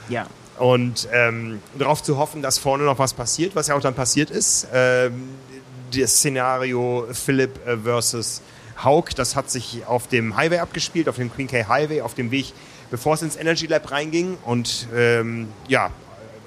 [0.09, 0.25] Ja.
[0.61, 4.29] Und ähm, darauf zu hoffen, dass vorne noch was passiert, was ja auch dann passiert
[4.29, 4.67] ist.
[4.71, 5.29] Ähm,
[5.91, 8.43] das Szenario Philipp äh, versus
[8.83, 12.29] Haug, das hat sich auf dem Highway abgespielt, auf dem Queen K Highway, auf dem
[12.29, 12.53] Weg,
[12.91, 14.37] bevor es ins Energy Lab reinging.
[14.45, 15.89] Und ähm, ja,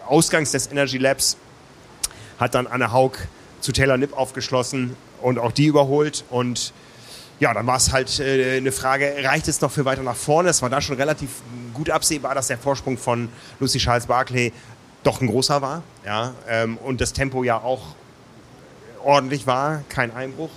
[0.07, 1.37] ausgangs des Energy Labs
[2.39, 3.15] hat dann Anne Haug
[3.61, 6.23] zu Taylor Nipp aufgeschlossen und auch die überholt.
[6.31, 6.73] Und
[7.45, 10.49] ja, dann war es halt äh, eine Frage, reicht es noch für weiter nach vorne?
[10.49, 11.31] Es war da schon relativ
[11.75, 13.29] gut absehbar, dass der Vorsprung von
[13.61, 14.53] Lucy Charles Barclay
[15.03, 15.83] doch ein großer war.
[16.05, 17.95] Ja, ähm, und das Tempo ja auch
[19.05, 20.51] ordentlich war, kein Einbruch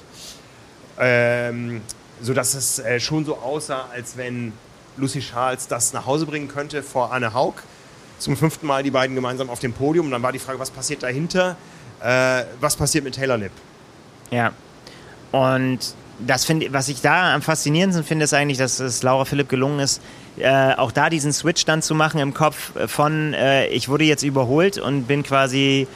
[0.99, 1.81] ähm,
[2.21, 4.53] sodass es äh, schon so aussah, als wenn
[4.97, 7.55] Lucy Charles das nach Hause bringen könnte vor Anne Haug.
[8.17, 10.07] Zum fünften Mal die beiden gemeinsam auf dem Podium.
[10.07, 11.55] Und dann war die Frage, was passiert dahinter?
[12.01, 13.51] Äh, was passiert mit Taylor Nipp?
[14.31, 14.53] Ja.
[15.31, 19.49] Und das find, was ich da am faszinierendsten finde, ist eigentlich, dass es Laura Philipp
[19.49, 20.01] gelungen ist,
[20.37, 24.23] äh, auch da diesen Switch dann zu machen im Kopf von, äh, ich wurde jetzt
[24.23, 25.87] überholt und bin quasi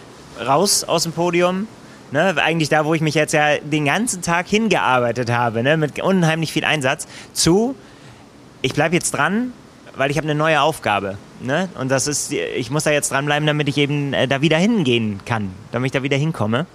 [0.46, 1.68] raus aus dem Podium
[2.14, 6.02] Ne, eigentlich da, wo ich mich jetzt ja den ganzen Tag hingearbeitet habe, ne, mit
[6.04, 7.74] unheimlich viel Einsatz, zu,
[8.62, 9.54] ich bleibe jetzt dran,
[9.96, 11.18] weil ich habe eine neue Aufgabe.
[11.40, 11.70] Ne?
[11.80, 15.22] Und das ist, ich muss da jetzt dranbleiben, damit ich eben äh, da wieder hingehen
[15.26, 16.66] kann, damit ich da wieder hinkomme.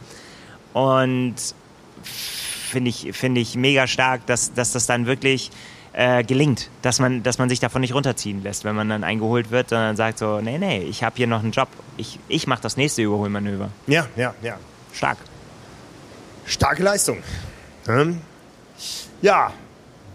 [0.72, 1.34] Und
[2.66, 5.50] finde ich, finde ich mega stark, dass, dass das dann wirklich
[5.92, 9.50] äh, gelingt, dass man, dass man sich davon nicht runterziehen lässt, wenn man dann eingeholt
[9.50, 12.60] wird, sondern sagt so, nee, nee, ich habe hier noch einen Job, ich, ich mache
[12.62, 13.70] das nächste Überholmanöver.
[13.86, 14.58] Ja, ja, ja.
[14.92, 15.18] Stark.
[16.44, 17.18] Starke Leistung.
[17.88, 18.20] Ähm,
[19.22, 19.52] ja,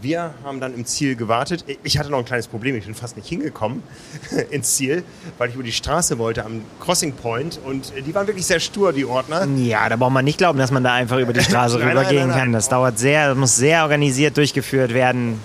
[0.02, 1.66] wir haben dann im Ziel gewartet.
[1.84, 2.76] Ich hatte noch ein kleines Problem.
[2.76, 3.84] Ich bin fast nicht hingekommen
[4.52, 5.04] ins Ziel,
[5.38, 7.60] weil ich über die Straße wollte am Crossing Point.
[7.64, 9.46] Und die waren wirklich sehr stur, die Ordner.
[9.58, 12.22] Ja, da braucht man nicht glauben, dass man da einfach über die Straße nein, rübergehen
[12.22, 12.54] nein, nein, kann.
[12.54, 15.40] Das dauert sehr, muss sehr organisiert durchgeführt werden.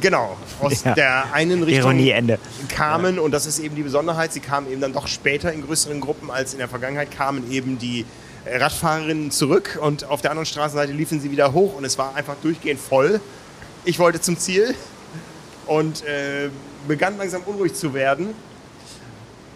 [0.00, 0.94] Genau, aus ja.
[0.94, 2.38] der einen Richtung Ironieende.
[2.68, 3.22] kamen, ja.
[3.22, 6.30] und das ist eben die Besonderheit, sie kamen eben dann doch später in größeren Gruppen
[6.30, 8.04] als in der Vergangenheit, kamen eben die
[8.46, 12.36] Radfahrerinnen zurück und auf der anderen Straßenseite liefen sie wieder hoch und es war einfach
[12.42, 13.20] durchgehend voll.
[13.84, 14.74] Ich wollte zum Ziel
[15.66, 16.50] und äh,
[16.86, 18.34] begann langsam unruhig zu werden.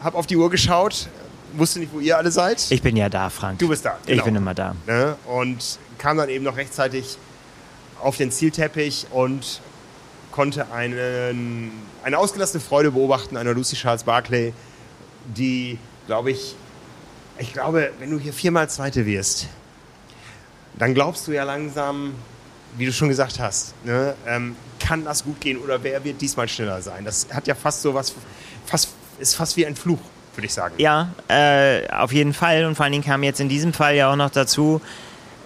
[0.02, 1.08] Hab auf die Uhr geschaut,
[1.54, 2.66] wusste nicht, wo ihr alle seid.
[2.70, 3.58] Ich bin ja da, Frank.
[3.58, 3.98] Du bist da.
[4.06, 4.18] Genau.
[4.18, 4.74] Ich bin immer da.
[4.86, 5.16] Ne?
[5.26, 7.18] Und kam dann eben noch rechtzeitig
[8.00, 9.60] auf den Zielteppich und
[10.32, 11.70] konnte einen,
[12.02, 14.52] eine ausgelassene Freude beobachten einer Lucy Charles Barclay,
[15.36, 16.56] die, glaube ich,
[17.38, 19.46] ich glaube, wenn du hier viermal Zweite wirst,
[20.78, 22.14] dann glaubst du ja langsam,
[22.76, 26.48] wie du schon gesagt hast, ne, ähm, kann das gut gehen oder wer wird diesmal
[26.48, 27.04] schneller sein?
[27.04, 28.14] Das hat ja fast so was,
[28.66, 30.00] fast, ist fast wie ein Fluch,
[30.34, 30.74] würde ich sagen.
[30.78, 32.64] Ja, äh, auf jeden Fall.
[32.64, 34.80] Und vor allen Dingen kam jetzt in diesem Fall ja auch noch dazu,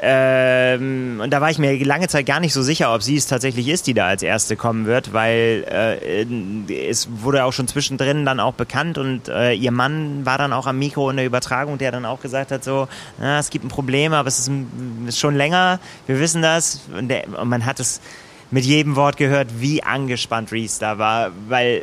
[0.01, 3.27] ähm, und da war ich mir lange Zeit gar nicht so sicher, ob sie es
[3.27, 6.25] tatsächlich ist, die da als Erste kommen wird, weil äh,
[6.89, 10.67] es wurde auch schon zwischendrin dann auch bekannt und äh, ihr Mann war dann auch
[10.67, 12.89] am Mikro in der Übertragung, der dann auch gesagt hat, so,
[13.19, 14.51] na, es gibt ein Problem, aber es ist,
[15.07, 16.81] ist schon länger, wir wissen das.
[16.97, 18.01] Und, der, und man hat es
[18.51, 21.83] mit jedem Wort gehört, wie angespannt Reese da war, weil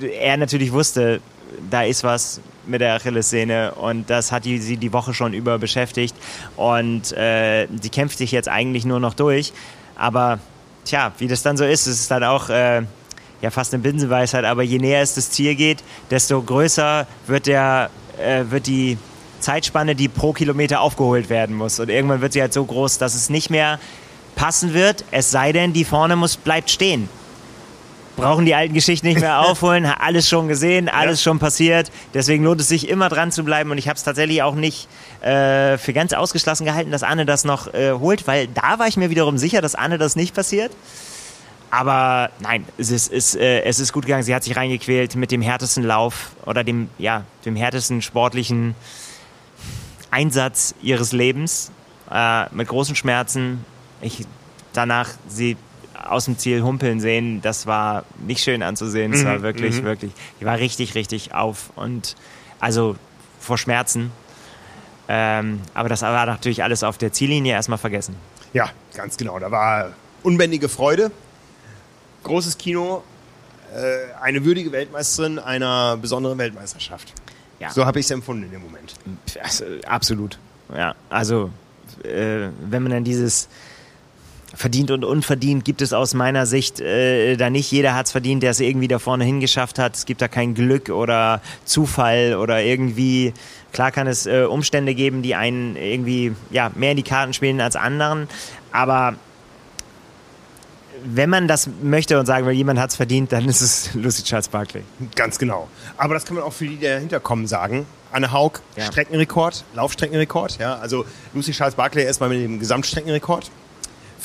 [0.00, 1.20] er natürlich wusste,
[1.70, 5.58] da ist was mit der Achillessehne und das hat die, sie die Woche schon über
[5.58, 6.14] beschäftigt
[6.56, 9.52] und äh, die kämpft sich jetzt eigentlich nur noch durch.
[9.96, 10.38] Aber
[10.84, 12.82] tja, wie das dann so ist, ist es dann auch äh,
[13.42, 17.90] ja fast eine Binsenweisheit, aber je näher es das Ziel geht, desto größer wird, der,
[18.18, 18.98] äh, wird die
[19.40, 21.78] Zeitspanne, die pro Kilometer aufgeholt werden muss.
[21.78, 23.78] Und irgendwann wird sie halt so groß, dass es nicht mehr
[24.34, 27.08] passen wird, es sei denn, die vorne muss, bleibt stehen.
[28.16, 31.30] Brauchen die alten Geschichten nicht mehr aufholen, alles schon gesehen, alles ja.
[31.30, 31.90] schon passiert.
[32.12, 34.88] Deswegen lohnt es sich immer dran zu bleiben und ich habe es tatsächlich auch nicht
[35.20, 38.96] äh, für ganz ausgeschlossen gehalten, dass Anne das noch äh, holt, weil da war ich
[38.96, 40.72] mir wiederum sicher, dass Anne das nicht passiert.
[41.70, 44.22] Aber nein, es ist, ist, äh, es ist gut gegangen.
[44.22, 48.76] Sie hat sich reingequält mit dem härtesten Lauf oder dem, ja, dem härtesten sportlichen
[50.12, 51.72] Einsatz ihres Lebens.
[52.10, 53.64] Äh, mit großen Schmerzen.
[54.00, 54.24] Ich
[54.72, 55.56] danach sie
[56.10, 59.12] aus dem Ziel humpeln sehen, das war nicht schön anzusehen.
[59.12, 59.84] Es war mhm, wirklich, mhm.
[59.84, 62.16] wirklich, die war richtig, richtig auf und
[62.60, 62.96] also
[63.40, 64.12] vor Schmerzen.
[65.08, 68.16] Ähm, aber das war natürlich alles auf der Ziellinie erstmal vergessen.
[68.52, 69.38] Ja, ganz genau.
[69.38, 69.92] Da war
[70.22, 71.10] unbändige Freude,
[72.22, 73.02] großes Kino,
[73.74, 77.12] äh, eine würdige Weltmeisterin einer besonderen Weltmeisterschaft.
[77.60, 77.70] Ja.
[77.70, 78.94] So habe ich es empfunden in dem Moment.
[79.42, 80.38] Also, absolut.
[80.74, 81.50] Ja, also
[82.02, 83.48] äh, wenn man dann dieses
[84.54, 87.70] verdient und unverdient gibt es aus meiner Sicht äh, da nicht.
[87.70, 89.96] Jeder hat es verdient, der es irgendwie da vorne hingeschafft hat.
[89.96, 93.34] Es gibt da kein Glück oder Zufall oder irgendwie.
[93.72, 97.60] Klar kann es äh, Umstände geben, die einen irgendwie ja, mehr in die Karten spielen
[97.60, 98.28] als anderen.
[98.70, 99.16] Aber
[101.04, 104.22] wenn man das möchte und sagen will, jemand hat es verdient, dann ist es Lucy
[104.22, 104.82] Charles Barkley.
[105.14, 105.68] Ganz genau.
[105.96, 107.86] Aber das kann man auch für die, die dahinter kommen, sagen.
[108.12, 108.86] Anne Haug, ja.
[108.86, 110.58] Streckenrekord, Laufstreckenrekord.
[110.58, 113.50] Ja, also Lucy Charles Barkley erstmal mit dem Gesamtstreckenrekord.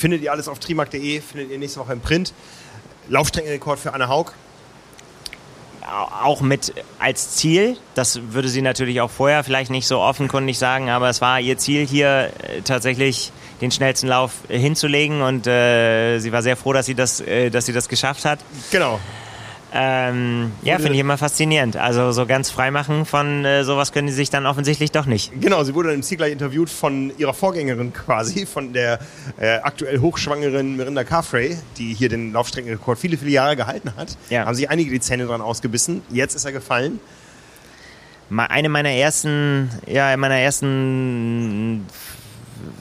[0.00, 2.32] Findet ihr alles auf trimark.de, findet ihr nächste Woche im Print.
[3.10, 4.32] Laufstreckenrekord für Anne Haug.
[6.22, 10.88] Auch mit als Ziel, das würde sie natürlich auch vorher vielleicht nicht so offenkundig sagen,
[10.88, 13.30] aber es war ihr Ziel hier äh, tatsächlich
[13.60, 17.66] den schnellsten Lauf hinzulegen und äh, sie war sehr froh, dass sie das, äh, dass
[17.66, 18.38] sie das geschafft hat.
[18.70, 19.00] Genau.
[19.72, 21.76] Ähm, ja, finde ich immer faszinierend.
[21.76, 25.32] Also so ganz freimachen von äh, sowas können die sich dann offensichtlich doch nicht.
[25.40, 28.98] Genau, sie wurde im Ziel gleich interviewt von ihrer Vorgängerin quasi, von der
[29.38, 34.16] äh, aktuell hochschwangeren Mirinda Carfrey, die hier den Laufstreckenrekord viele, viele Jahre gehalten hat.
[34.28, 34.46] Ja.
[34.46, 36.02] Haben sich einige die Zähne dran ausgebissen.
[36.10, 36.98] Jetzt ist er gefallen.
[38.36, 41.84] Eine meiner ersten, ja, meiner ersten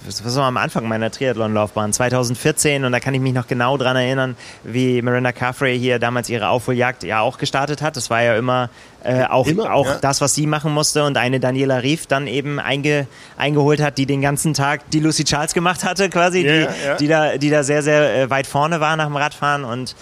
[0.05, 3.95] was war am Anfang meiner Triathlon-Laufbahn, 2014, und da kann ich mich noch genau daran
[3.95, 7.95] erinnern, wie Miranda Carfrey hier damals ihre Aufholjagd ja auch gestartet hat.
[7.97, 8.69] Das war ja immer
[9.03, 9.97] äh, auch, immer, auch ja.
[9.99, 13.07] das, was sie machen musste und eine Daniela Rief dann eben einge,
[13.37, 16.95] eingeholt hat, die den ganzen Tag die Lucy Charles gemacht hatte, quasi, ja, die, ja.
[16.95, 19.95] die, da, die da sehr, sehr äh, weit vorne war nach dem Radfahren und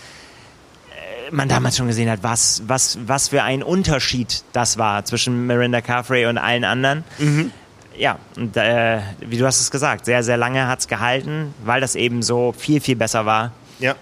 [0.90, 5.46] äh, man damals schon gesehen hat, was, was, was für ein Unterschied das war zwischen
[5.46, 7.04] Miranda Carfrey und allen anderen.
[7.20, 7.52] Mhm
[7.98, 11.82] ja, und, äh, wie du hast es gesagt, sehr, sehr lange hat es gehalten, weil
[11.82, 13.52] das eben so viel, viel besser war.
[13.80, 13.96] Ja.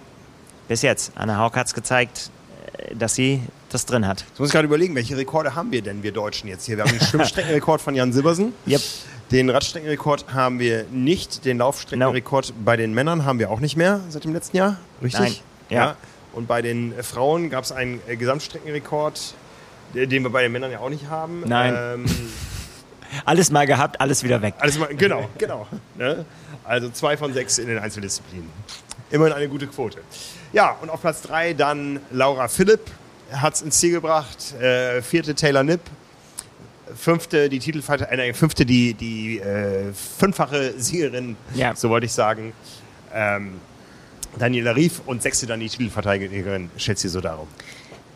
[0.68, 1.12] Bis jetzt.
[1.14, 2.30] Anna Haug hat es gezeigt,
[2.76, 4.24] äh, dass sie das drin hat.
[4.28, 6.76] Jetzt muss ich gerade überlegen, welche Rekorde haben wir denn, wir Deutschen jetzt hier?
[6.76, 8.52] Wir haben den Schwimmstreckenrekord von Jan Silbersen.
[8.66, 8.80] Yep.
[9.32, 11.44] Den Radstreckenrekord haben wir nicht.
[11.44, 12.54] Den Laufstreckenrekord no.
[12.64, 14.76] bei den Männern haben wir auch nicht mehr seit dem letzten Jahr.
[15.02, 15.20] Richtig?
[15.20, 15.34] Nein.
[15.68, 15.76] Ja.
[15.76, 15.96] ja.
[16.32, 19.34] Und bei den Frauen gab es einen äh, Gesamtstreckenrekord,
[19.94, 21.42] den wir bei den Männern ja auch nicht haben.
[21.44, 21.74] Nein.
[21.76, 22.04] Ähm,
[23.24, 24.54] alles mal gehabt, alles wieder weg.
[24.58, 25.66] Alles mal, genau, genau.
[25.96, 26.24] Ne?
[26.64, 28.50] Also zwei von sechs in den Einzeldisziplinen.
[29.10, 30.00] Immerhin eine gute Quote.
[30.52, 32.90] Ja, und auf Platz drei dann Laura Philipp
[33.32, 34.54] hat es ins Ziel gebracht.
[34.60, 35.80] Äh, vierte Taylor Nipp.
[36.96, 41.74] Fünfte die Titelfighter, äh, fünfte die, die äh, fünffache Siegerin, ja.
[41.74, 42.52] so wollte ich sagen.
[43.12, 43.60] Ähm,
[44.38, 47.48] Daniela Rief und sechste dann die Titelverteidigerin, schätzt sie so darum.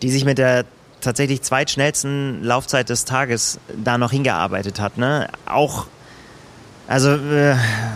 [0.03, 0.65] Die sich mit der
[1.01, 4.99] tatsächlich zweitschnellsten Laufzeit des Tages da noch hingearbeitet hat.
[4.99, 5.29] Ne?
[5.47, 5.87] Auch,
[6.87, 7.55] also äh,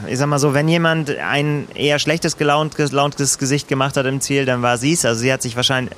[0.08, 4.20] ich sag mal so, wenn jemand ein eher schlechtes gelauntes, gelauntes Gesicht gemacht hat im
[4.20, 5.04] Ziel, dann war sie es.
[5.04, 5.94] Also sie hat sich wahrscheinlich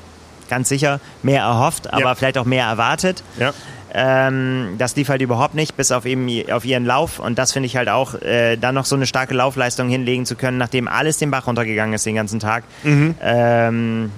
[0.49, 2.15] ganz sicher mehr erhofft, aber ja.
[2.15, 3.23] vielleicht auch mehr erwartet.
[3.39, 3.53] Ja.
[3.99, 7.19] Ähm, das lief halt überhaupt nicht, bis auf eben auf ihren Lauf.
[7.19, 10.37] Und das finde ich halt auch, äh, da noch so eine starke Laufleistung hinlegen zu
[10.37, 12.65] können, nachdem alles den Bach runtergegangen ist den ganzen Tag.
[12.83, 13.15] Mhm.
[13.23, 14.13] Ähm,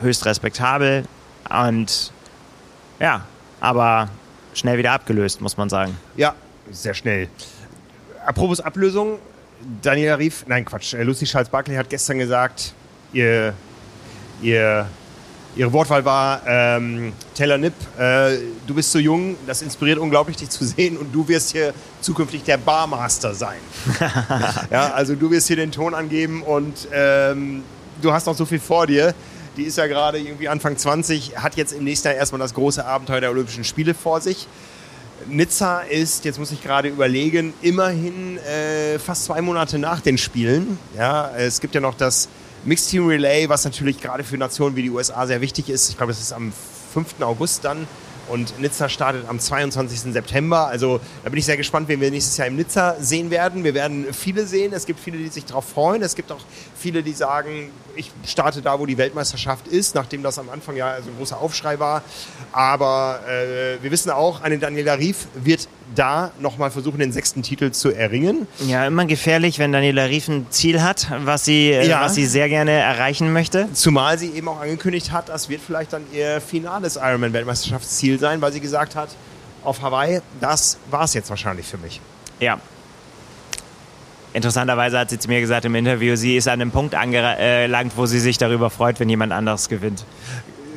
[0.00, 1.04] höchst respektabel.
[1.52, 2.12] Und
[2.98, 3.24] ja,
[3.60, 4.08] aber
[4.54, 5.96] schnell wieder abgelöst, muss man sagen.
[6.16, 6.34] Ja,
[6.70, 7.28] sehr schnell.
[8.24, 9.18] Apropos Ablösung,
[9.82, 12.72] Daniela Rief, nein Quatsch, äh, Lucy Charles-Barkley hat gestern gesagt,
[13.12, 13.54] ihr,
[14.40, 14.86] ihr,
[15.56, 20.50] ihre Wortwahl war, ähm, Taylor Nipp, äh, du bist so jung, das inspiriert unglaublich, dich
[20.50, 23.58] zu sehen und du wirst hier zukünftig der Barmaster sein.
[24.70, 27.62] ja, also du wirst hier den Ton angeben und ähm,
[28.00, 29.14] du hast noch so viel vor dir.
[29.56, 32.84] Die ist ja gerade irgendwie Anfang 20, hat jetzt im nächsten Jahr erstmal das große
[32.84, 34.48] Abenteuer der Olympischen Spiele vor sich.
[35.28, 40.78] Nizza ist, jetzt muss ich gerade überlegen, immerhin äh, fast zwei Monate nach den Spielen.
[40.96, 42.28] Ja, es gibt ja noch das
[42.64, 45.90] Mixed Team Relay, was natürlich gerade für Nationen wie die USA sehr wichtig ist.
[45.90, 46.52] Ich glaube, das ist am
[46.94, 47.20] 5.
[47.20, 47.86] August dann,
[48.28, 50.12] und Nizza startet am 22.
[50.12, 50.66] September.
[50.66, 53.64] Also da bin ich sehr gespannt, wen wir nächstes Jahr im Nizza sehen werden.
[53.64, 54.72] Wir werden viele sehen.
[54.72, 56.02] Es gibt viele, die sich darauf freuen.
[56.02, 56.40] Es gibt auch
[56.76, 61.00] viele, die sagen, ich starte da, wo die Weltmeisterschaft ist, nachdem das am Anfang ja
[61.02, 62.02] so ein großer Aufschrei war.
[62.52, 67.70] Aber äh, wir wissen auch, eine Daniela Rief wird da nochmal versuchen, den sechsten Titel
[67.70, 68.46] zu erringen.
[68.66, 72.00] Ja, immer gefährlich, wenn Daniela Rief ein Ziel hat, was sie, äh, ja.
[72.00, 73.68] was sie sehr gerne erreichen möchte.
[73.72, 78.52] Zumal sie eben auch angekündigt hat, das wird vielleicht dann ihr finales Ironman-Weltmeisterschaftsziel sein, weil
[78.52, 79.10] sie gesagt hat,
[79.64, 82.00] auf Hawaii, das war es jetzt wahrscheinlich für mich.
[82.40, 82.58] Ja,
[84.34, 88.06] Interessanterweise hat sie zu mir gesagt im Interview, sie ist an einem Punkt angelangt, wo
[88.06, 90.04] sie sich darüber freut, wenn jemand anderes gewinnt.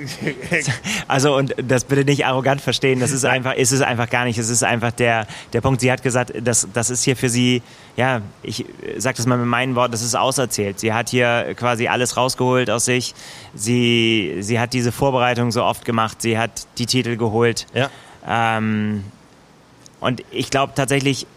[1.07, 4.37] Also und das bitte nicht arrogant verstehen, das ist einfach, ist es einfach gar nicht.
[4.37, 5.81] Es ist einfach der, der Punkt.
[5.81, 7.61] Sie hat gesagt, das, das ist hier für sie,
[7.95, 8.65] ja, ich
[8.97, 10.79] sage das mal mit meinen Worten, das ist auserzählt.
[10.79, 13.13] Sie hat hier quasi alles rausgeholt aus sich.
[13.53, 16.21] Sie, sie hat diese Vorbereitung so oft gemacht.
[16.21, 17.67] Sie hat die Titel geholt.
[17.73, 17.89] Ja.
[18.27, 19.03] Ähm,
[19.99, 21.27] und ich glaube tatsächlich,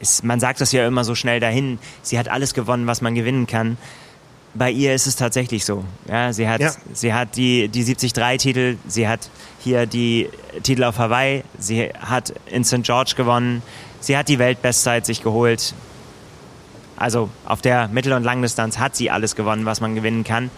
[0.00, 3.14] ist, man sagt das ja immer so schnell dahin, sie hat alles gewonnen, was man
[3.14, 3.78] gewinnen kann.
[4.58, 5.84] Bei ihr ist es tatsächlich so.
[6.08, 6.72] Ja, sie hat, ja.
[6.92, 9.28] sie hat die, die 73-Titel, sie hat
[9.60, 10.30] hier die
[10.62, 12.82] Titel auf Hawaii, sie hat in St.
[12.82, 13.62] George gewonnen,
[14.00, 15.74] sie hat die Weltbestzeit sich geholt.
[16.96, 20.50] Also auf der Mittel- und Langdistanz hat sie alles gewonnen, was man gewinnen kann.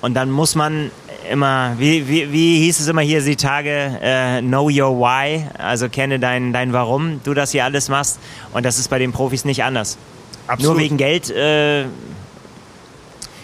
[0.00, 0.92] Und dann muss man
[1.28, 5.88] immer, wie, wie, wie hieß es immer hier die Tage, äh, know your why, also
[5.88, 8.20] kenne dein, dein Warum du das hier alles machst.
[8.52, 9.98] Und das ist bei den Profis nicht anders.
[10.46, 10.74] Absolut.
[10.74, 11.84] Nur wegen Geld äh,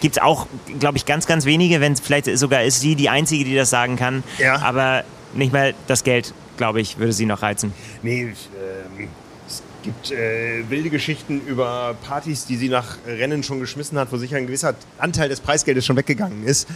[0.01, 0.47] gibt es auch,
[0.79, 3.69] glaube ich, ganz, ganz wenige, wenn es vielleicht sogar ist sie die Einzige, die das
[3.69, 4.23] sagen kann.
[4.37, 4.61] Ja.
[4.61, 7.73] Aber nicht mal das Geld, glaube ich, würde sie noch reizen.
[8.01, 9.09] Nee, ähm,
[9.47, 14.17] es gibt äh, wilde Geschichten über Partys, die sie nach Rennen schon geschmissen hat, wo
[14.17, 16.67] sicher ein gewisser Anteil des Preisgeldes schon weggegangen ist.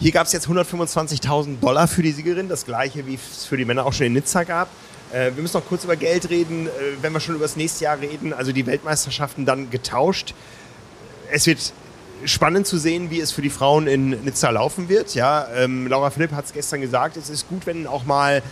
[0.00, 3.64] Hier gab es jetzt 125.000 Dollar für die Siegerin, das gleiche wie es für die
[3.64, 4.68] Männer auch schon in Nizza gab.
[5.12, 7.84] Äh, wir müssen noch kurz über Geld reden, äh, wenn wir schon über das nächste
[7.84, 10.34] Jahr reden, also die Weltmeisterschaften dann getauscht.
[11.30, 11.72] Es wird
[12.24, 15.14] spannend zu sehen, wie es für die Frauen in Nizza laufen wird.
[15.14, 18.42] Ja, ähm, Laura Philipp hat es gestern gesagt, es ist gut, wenn auch mal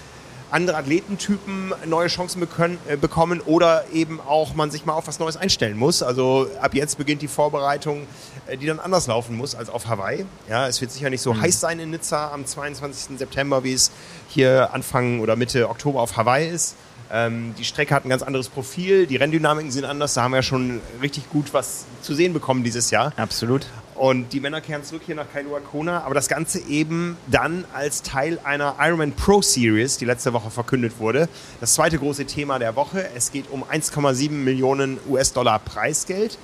[0.51, 5.37] andere Athletentypen neue Chancen äh, bekommen oder eben auch man sich mal auf was Neues
[5.37, 6.03] einstellen muss.
[6.03, 8.07] Also ab jetzt beginnt die Vorbereitung,
[8.47, 10.27] äh, die dann anders laufen muss als auf Hawaii.
[10.49, 11.43] Ja, es wird sicher nicht so mhm.
[11.43, 13.19] heiß sein in Nizza am 22.
[13.19, 13.91] September, wie es
[14.29, 16.75] hier Anfang oder Mitte Oktober auf Hawaii ist.
[17.13, 20.15] Ähm, die Strecke hat ein ganz anderes Profil, die Renndynamiken sind anders.
[20.15, 23.13] Da haben wir schon richtig gut was zu sehen bekommen dieses Jahr.
[23.17, 23.67] Absolut.
[23.97, 28.03] Und die Männer kehren zurück hier nach Kailua Kona, aber das Ganze eben dann als
[28.03, 31.29] Teil einer Ironman Pro Series, die letzte Woche verkündet wurde.
[31.61, 33.11] Das zweite große Thema der Woche.
[33.15, 36.39] Es geht um 1,7 Millionen US-Dollar Preisgeld.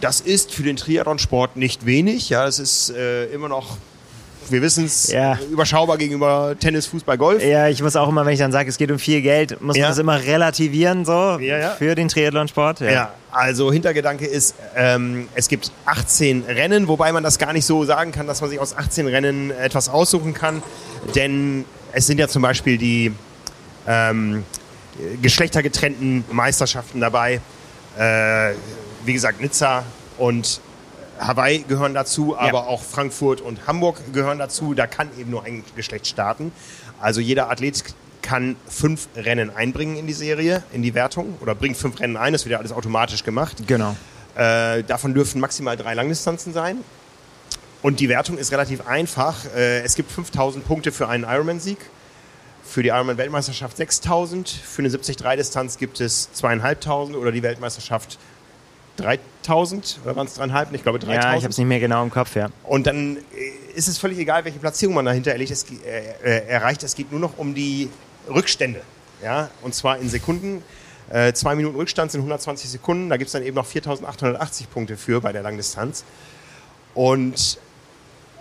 [0.00, 2.30] Das ist für den Triathlon-Sport nicht wenig.
[2.30, 3.76] Ja, es ist äh, immer noch
[4.50, 5.38] wir wissen es, ja.
[5.50, 7.44] überschaubar gegenüber Tennis, Fußball, Golf.
[7.44, 9.76] Ja, ich muss auch immer, wenn ich dann sage, es geht um viel Geld, muss
[9.76, 9.84] ja.
[9.84, 12.80] man das immer relativieren so ja, für den Triathlonsport.
[12.80, 13.14] Ja.
[13.30, 18.12] also Hintergedanke ist, ähm, es gibt 18 Rennen, wobei man das gar nicht so sagen
[18.12, 20.62] kann, dass man sich aus 18 Rennen etwas aussuchen kann,
[21.14, 23.12] denn es sind ja zum Beispiel die
[23.86, 24.44] ähm,
[25.22, 27.40] geschlechtergetrennten Meisterschaften dabei.
[27.98, 28.52] Äh,
[29.04, 29.84] wie gesagt, Nizza
[30.18, 30.60] und
[31.18, 32.66] Hawaii gehören dazu, aber ja.
[32.66, 34.74] auch Frankfurt und Hamburg gehören dazu.
[34.74, 36.52] Da kann eben nur ein Geschlecht starten.
[37.00, 37.82] Also jeder Athlet
[38.22, 42.32] kann fünf Rennen einbringen in die Serie, in die Wertung oder bringt fünf Rennen ein.
[42.32, 43.56] Das wird ja alles automatisch gemacht.
[43.66, 43.96] Genau.
[44.34, 46.78] Äh, davon dürfen maximal drei Langdistanzen sein.
[47.82, 49.44] Und die Wertung ist relativ einfach.
[49.54, 51.78] Äh, es gibt 5000 Punkte für einen Ironman-Sieg.
[52.64, 54.48] Für die Ironman-Weltmeisterschaft 6000.
[54.48, 58.18] Für eine 73-Distanz gibt es 2500 oder die Weltmeisterschaft
[58.96, 60.72] 3000 oder waren es dreieinhalb?
[60.72, 61.24] Ich glaube 3000.
[61.24, 62.48] Ja, ich habe es nicht mehr genau im Kopf, ja.
[62.64, 65.52] Und dann äh, ist es völlig egal, welche Platzierung man dahinter erreicht.
[65.52, 65.74] Es, äh,
[66.24, 66.82] äh, erreicht.
[66.82, 67.88] es geht nur noch um die
[68.28, 68.80] Rückstände.
[69.22, 69.50] Ja?
[69.62, 70.62] Und zwar in Sekunden.
[71.08, 73.08] Äh, zwei Minuten Rückstand sind 120 Sekunden.
[73.08, 76.04] Da gibt es dann eben noch 4880 Punkte für bei der Langdistanz.
[76.94, 77.58] Und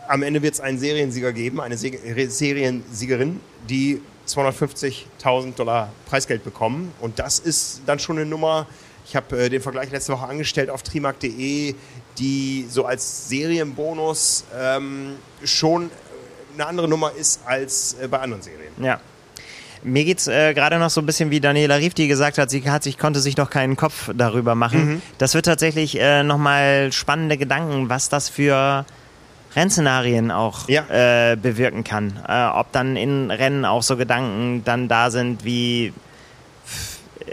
[0.08, 1.92] am Ende wird es einen Seriensieger geben, eine Se
[2.30, 3.40] Seriensiegerin,
[3.70, 6.92] die 250.000 Dollar Preisgeld bekommen.
[7.00, 8.68] Und das ist dann schon eine Nummer,
[9.08, 11.76] ich habe äh, den Vergleich letzte Woche angestellt auf trimark.de,
[12.18, 15.92] die so als Serienbonus ähm, schon
[16.54, 18.74] eine andere Nummer ist als äh, bei anderen Serien.
[18.82, 19.00] Ja.
[19.84, 22.50] Mir geht es äh, gerade noch so ein bisschen wie Daniela Rief, die gesagt hat,
[22.50, 24.86] sie hat sich, konnte sich noch keinen Kopf darüber machen.
[24.86, 25.02] Mhm.
[25.20, 28.86] Das wird tatsächlich äh, nochmal spannende Gedanken, was das für
[29.56, 30.86] Rennszenarien auch ja.
[31.32, 32.20] äh, bewirken kann.
[32.28, 35.94] Äh, ob dann in Rennen auch so Gedanken dann da sind wie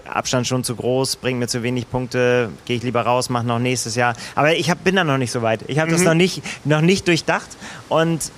[0.08, 3.58] Abstand schon zu groß, bringt mir zu wenig Punkte, gehe ich lieber raus, mache noch
[3.58, 4.14] nächstes Jahr.
[4.34, 5.60] Aber ich hab, bin da noch nicht so weit.
[5.68, 5.94] Ich habe mhm.
[5.94, 7.48] das noch nicht, noch nicht durchdacht
[7.88, 8.30] und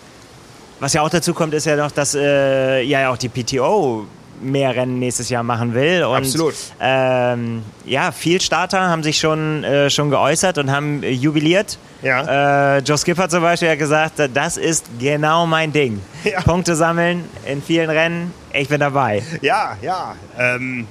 [0.81, 4.07] was ja auch dazu kommt, ist ja noch, dass äh, ja auch die PTO
[4.41, 6.05] mehr Rennen nächstes Jahr machen will.
[6.05, 6.55] Und, Absolut.
[6.81, 11.79] Ähm, ja, viel Starter haben sich schon, äh, schon geäußert und haben äh, jubiliert.
[12.03, 12.77] Ja.
[12.77, 16.01] Äh, Joe Skipper zum Beispiel hat gesagt, das ist genau mein Ding.
[16.25, 16.41] Ja.
[16.41, 19.23] Punkte sammeln in vielen Rennen, ich bin dabei.
[19.43, 20.15] Ja, ja.
[20.39, 20.87] Ähm,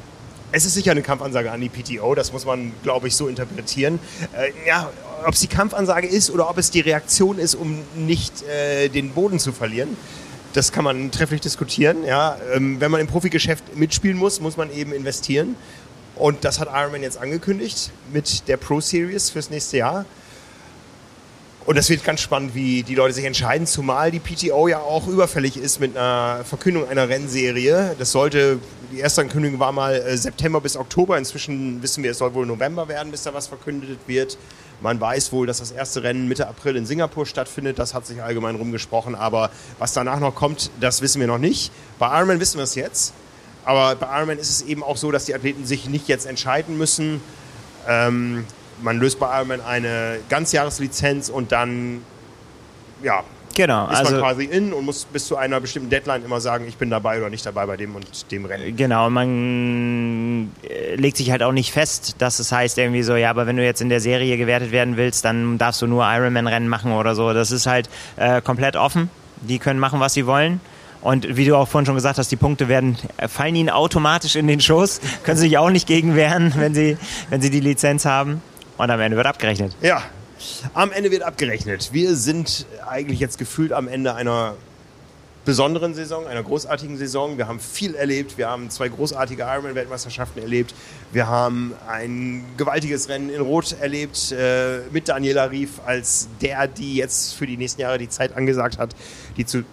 [0.53, 3.99] es ist sicher eine Kampfansage an die PTO, das muss man, glaube ich, so interpretieren.
[4.37, 4.87] Äh, ja,
[5.25, 9.09] ob es die Kampfansage ist oder ob es die Reaktion ist, um nicht äh, den
[9.09, 9.97] Boden zu verlieren.
[10.53, 12.05] Das kann man trefflich diskutieren.
[12.05, 12.37] Ja.
[12.53, 15.55] Ähm, wenn man im Profigeschäft mitspielen muss, muss man eben investieren.
[16.15, 20.05] Und das hat Ironman jetzt angekündigt mit der Pro Series fürs nächste Jahr.
[21.65, 25.07] Und das wird ganz spannend, wie die Leute sich entscheiden, zumal die PTO ja auch
[25.07, 27.95] überfällig ist mit einer Verkündung einer Rennserie.
[27.97, 28.59] Das sollte,
[28.91, 31.17] die erste Ankündigung war mal äh, September bis Oktober.
[31.17, 34.37] Inzwischen wissen wir, es soll wohl November werden, bis da was verkündet wird.
[34.81, 37.79] Man weiß wohl, dass das erste Rennen Mitte April in Singapur stattfindet.
[37.79, 39.15] Das hat sich allgemein rumgesprochen.
[39.15, 39.49] Aber
[39.79, 41.71] was danach noch kommt, das wissen wir noch nicht.
[41.97, 43.13] Bei Ironman wissen wir es jetzt.
[43.63, 46.77] Aber bei Ironman ist es eben auch so, dass die Athleten sich nicht jetzt entscheiden
[46.77, 47.21] müssen.
[47.87, 48.43] Ähm,
[48.81, 52.01] man löst bei Ironman eine Ganzjahreslizenz und dann
[53.01, 53.23] ja,
[53.55, 56.65] Genau, ist also man quasi in und muss bis zu einer bestimmten Deadline immer sagen,
[56.67, 58.75] ich bin dabei oder nicht dabei bei dem und dem Rennen.
[58.75, 63.29] Genau, man äh, legt sich halt auch nicht fest, dass es heißt irgendwie so, ja,
[63.29, 66.67] aber wenn du jetzt in der Serie gewertet werden willst, dann darfst du nur Ironman-Rennen
[66.67, 67.33] machen oder so.
[67.33, 69.09] Das ist halt äh, komplett offen.
[69.41, 70.59] Die können machen, was sie wollen.
[71.01, 74.35] Und wie du auch vorhin schon gesagt hast, die Punkte werden, äh, fallen ihnen automatisch
[74.35, 76.97] in den Schoß, können sie sich auch nicht gegen wehren, wenn sie,
[77.29, 78.41] wenn sie die Lizenz haben.
[78.77, 79.75] Und am Ende wird abgerechnet.
[79.81, 80.01] Ja,
[80.73, 81.89] am Ende wird abgerechnet.
[81.93, 84.55] Wir sind eigentlich jetzt gefühlt am Ende einer
[85.45, 87.37] besonderen Saison, einer großartigen Saison.
[87.37, 88.37] Wir haben viel erlebt.
[88.37, 90.73] Wir haben zwei großartige Ironman-Weltmeisterschaften erlebt.
[91.11, 96.95] Wir haben ein gewaltiges Rennen in Rot erlebt äh, mit Daniela Rief als der, die
[96.95, 98.95] jetzt für die nächsten Jahre die Zeit angesagt hat,
[99.37, 99.63] die zu,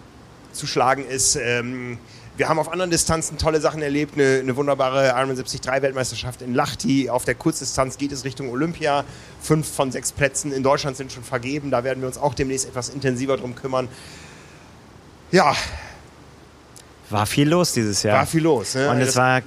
[0.51, 1.37] zu schlagen ist.
[1.37, 1.97] Ähm,
[2.41, 4.15] wir haben auf anderen Distanzen tolle Sachen erlebt.
[4.15, 7.07] Eine, eine wunderbare Ironman 73 Weltmeisterschaft in Lahti.
[7.07, 9.03] Auf der Kurzdistanz geht es Richtung Olympia.
[9.39, 11.69] Fünf von sechs Plätzen in Deutschland sind schon vergeben.
[11.69, 13.89] Da werden wir uns auch demnächst etwas intensiver drum kümmern.
[15.31, 15.55] Ja,
[17.11, 18.17] War viel los dieses Jahr.
[18.17, 18.73] war viel los.
[18.73, 18.89] Ne?
[18.89, 19.43] Und es war.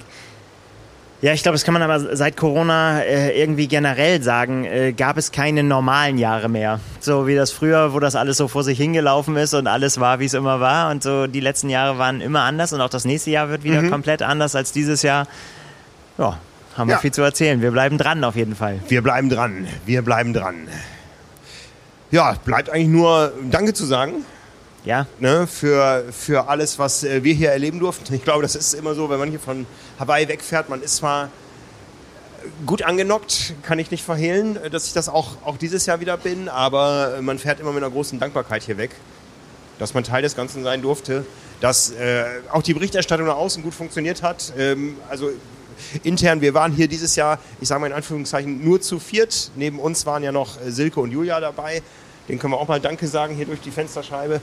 [1.25, 5.17] Ja, ich glaube, das kann man aber seit Corona äh, irgendwie generell sagen, äh, gab
[5.17, 6.79] es keine normalen Jahre mehr.
[6.99, 10.19] So wie das früher, wo das alles so vor sich hingelaufen ist und alles war,
[10.19, 10.91] wie es immer war.
[10.91, 13.65] Und so die letzten Jahre waren immer anders und auch das nächste Jahr wird Mhm.
[13.71, 15.25] wieder komplett anders als dieses Jahr.
[16.19, 16.37] Ja,
[16.77, 16.99] haben wir Ja.
[16.99, 17.59] viel zu erzählen.
[17.59, 18.79] Wir bleiben dran auf jeden Fall.
[18.87, 19.65] Wir bleiben dran.
[19.87, 20.67] Wir bleiben dran.
[22.11, 24.23] Ja, bleibt eigentlich nur Danke zu sagen.
[24.85, 28.13] Ja, ne, für, für alles, was äh, wir hier erleben durften.
[28.13, 29.65] Ich glaube, das ist immer so, wenn man hier von
[29.97, 31.31] Hawaii wegfährt, man ist zwar
[32.67, 36.17] gut angenockt, kann ich nicht verhehlen, äh, dass ich das auch, auch dieses Jahr wieder
[36.17, 38.91] bin, aber äh, man fährt immer mit einer großen Dankbarkeit hier weg,
[39.79, 41.25] dass man Teil des Ganzen sein durfte,
[41.61, 44.53] dass äh, auch die Berichterstattung nach außen gut funktioniert hat.
[44.55, 45.31] Ähm, also
[46.03, 49.49] intern, wir waren hier dieses Jahr, ich sage mal in Anführungszeichen, nur zu viert.
[49.55, 51.81] Neben uns waren ja noch Silke und Julia dabei.
[52.27, 54.41] Den können wir auch mal Danke sagen hier durch die Fensterscheibe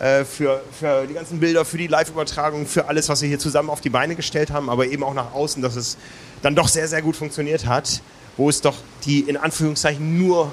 [0.00, 3.70] äh, für, für die ganzen Bilder, für die Live-Übertragung, für alles, was wir hier zusammen
[3.70, 5.96] auf die Beine gestellt haben, aber eben auch nach außen, dass es
[6.42, 8.02] dann doch sehr, sehr gut funktioniert hat,
[8.36, 8.74] wo es doch
[9.06, 10.52] die in Anführungszeichen nur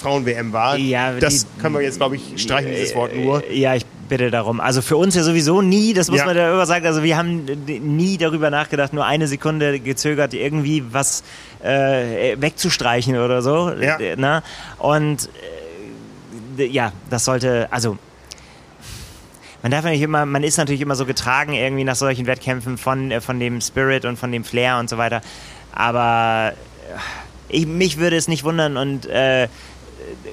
[0.00, 0.76] Frauen-WM war.
[0.76, 3.42] Ja, das die- können wir jetzt, glaube ich, streichen, dieses Wort nur.
[3.48, 4.60] Äh, Ja, ich bitte darum.
[4.60, 6.26] Also für uns ja sowieso nie, das muss Ja.
[6.26, 11.24] man darüber sagen, also wir haben nie darüber nachgedacht, nur eine Sekunde gezögert, irgendwie was
[11.64, 13.70] äh, wegzustreichen oder so.
[13.72, 13.98] Ja.
[13.98, 14.42] Äh, Ne?
[14.78, 15.28] Und äh,
[16.58, 17.98] ja, das sollte, also
[19.62, 23.10] man darf nicht immer, man ist natürlich immer so getragen irgendwie nach solchen Wettkämpfen von,
[23.10, 25.22] äh, von dem Spirit und von dem Flair und so weiter.
[25.72, 29.48] Aber äh, ich, mich würde es nicht wundern und äh,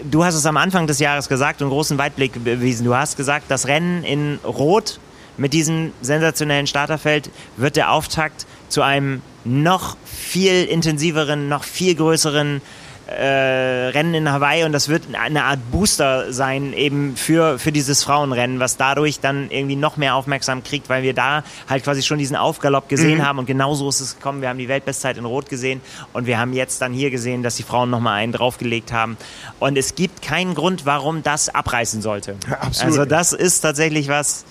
[0.10, 2.86] du hast es am Anfang des Jahres gesagt und großen Weitblick bewiesen.
[2.86, 5.00] Du hast gesagt, das Rennen in Rot
[5.38, 12.62] mit diesem sensationellen Starterfeld wird der Auftakt zu einem noch viel intensiveren, noch viel größeren
[13.08, 18.04] äh, Rennen in Hawaii und das wird eine Art Booster sein eben für, für dieses
[18.04, 22.18] Frauenrennen, was dadurch dann irgendwie noch mehr Aufmerksamkeit kriegt, weil wir da halt quasi schon
[22.18, 24.42] diesen Aufgalopp gesehen haben und genauso ist es gekommen.
[24.42, 25.82] Wir haben die Weltbestzeit in Rot gesehen
[26.14, 29.18] und wir haben jetzt dann hier gesehen, dass die Frauen nochmal einen draufgelegt haben
[29.60, 32.36] und es gibt keinen Grund, warum das abreißen sollte.
[32.60, 32.92] Absolut.
[32.92, 34.46] Also das ist tatsächlich was,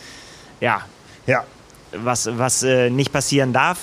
[0.60, 0.82] ja,
[1.26, 1.44] Ja,
[1.92, 3.78] was, was äh, nicht passieren darf.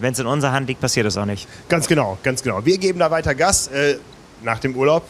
[0.00, 1.46] Wenn es in unserer Hand liegt, passiert es auch nicht.
[1.68, 2.64] ganz genau, ganz genau.
[2.64, 3.96] Wir geben da weiter Gas äh,
[4.42, 5.04] nach dem Urlaub.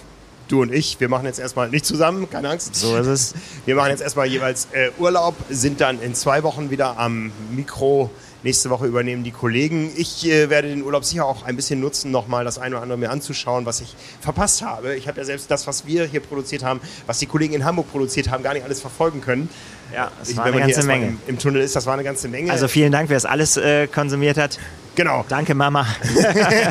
[0.48, 2.74] du und ich, wir machen jetzt erstmal nicht zusammen, keine Angst.
[2.74, 3.34] So ist es.
[3.66, 8.10] Wir machen jetzt erstmal jeweils äh, Urlaub, sind dann in zwei Wochen wieder am Mikro.
[8.42, 9.92] Nächste Woche übernehmen die Kollegen.
[9.96, 12.98] Ich äh, werde den Urlaub sicher auch ein bisschen nutzen, nochmal das eine oder andere
[12.98, 14.96] mir anzuschauen, was ich verpasst habe.
[14.96, 17.90] Ich habe ja selbst das, was wir hier produziert haben, was die Kollegen in Hamburg
[17.92, 19.50] produziert haben, gar nicht alles verfolgen können.
[19.94, 21.06] Ja, es Ich- war eine ganze Menge.
[21.08, 22.50] Im, Im Tunnel ist, das war eine ganze Menge.
[22.50, 24.58] Also vielen Dank, wer es alles äh, konsumiert hat.
[24.94, 25.24] Genau.
[25.28, 25.86] Danke, Mama.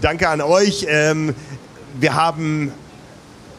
[0.00, 0.86] Danke an euch.
[0.88, 1.34] Ähm,
[2.00, 2.72] wir haben,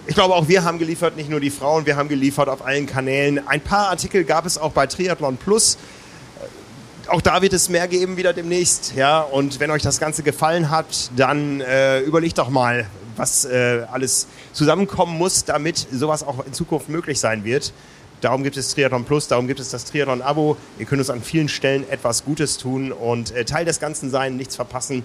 [0.08, 2.86] ich glaube auch wir haben geliefert, nicht nur die Frauen, wir haben geliefert auf allen
[2.86, 3.46] Kanälen.
[3.48, 5.76] Ein paar Artikel gab es auch bei Triathlon Plus.
[5.76, 8.94] Äh, Auch da wird es mehr geben wieder demnächst.
[8.96, 12.88] Ja, und wenn euch das Ganze gefallen hat, dann äh, überlegt doch mal,
[13.18, 17.74] was äh, alles zusammenkommen muss, damit sowas auch in Zukunft möglich sein wird.
[18.22, 20.58] Darum gibt es Triathlon Plus, darum gibt es das Triathlon-Abo.
[20.78, 24.36] Ihr könnt uns an vielen Stellen etwas Gutes tun und äh, Teil des Ganzen sein,
[24.36, 25.04] nichts verpassen.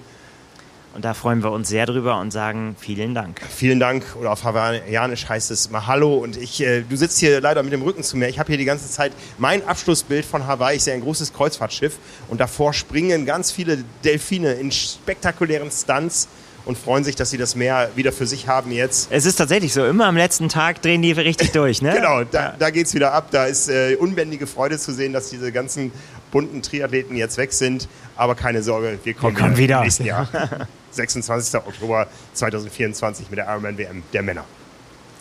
[0.94, 3.40] Und da freuen wir uns sehr drüber und sagen vielen Dank.
[3.50, 4.04] Vielen Dank.
[4.14, 6.14] Oder auf Hawaiianisch heißt es Mahalo.
[6.14, 8.28] Und ich, äh, du sitzt hier leider mit dem Rücken zu mir.
[8.28, 10.76] Ich habe hier die ganze Zeit mein Abschlussbild von Hawaii.
[10.76, 11.98] Ich sehe ein großes Kreuzfahrtschiff.
[12.28, 16.28] Und davor springen ganz viele Delfine in spektakulären Stunts
[16.64, 19.08] und freuen sich, dass sie das Meer wieder für sich haben jetzt.
[19.10, 21.92] Es ist tatsächlich so, immer am letzten Tag drehen die richtig durch, ne?
[21.94, 23.28] Genau, da, da geht es wieder ab.
[23.30, 25.92] Da ist äh, unbändige Freude zu sehen, dass diese ganzen
[26.30, 27.88] bunten Triathleten jetzt weg sind.
[28.16, 29.78] Aber keine Sorge, wir kommen, Wir kommen wieder.
[29.78, 30.28] im nächsten Jahr.
[30.92, 31.54] 26.
[31.56, 34.44] Oktober 2024 mit der Ironman WM der Männer.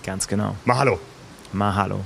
[0.05, 0.55] Ganz genau.
[0.65, 0.99] Mahalo.
[1.51, 2.01] Mahalo.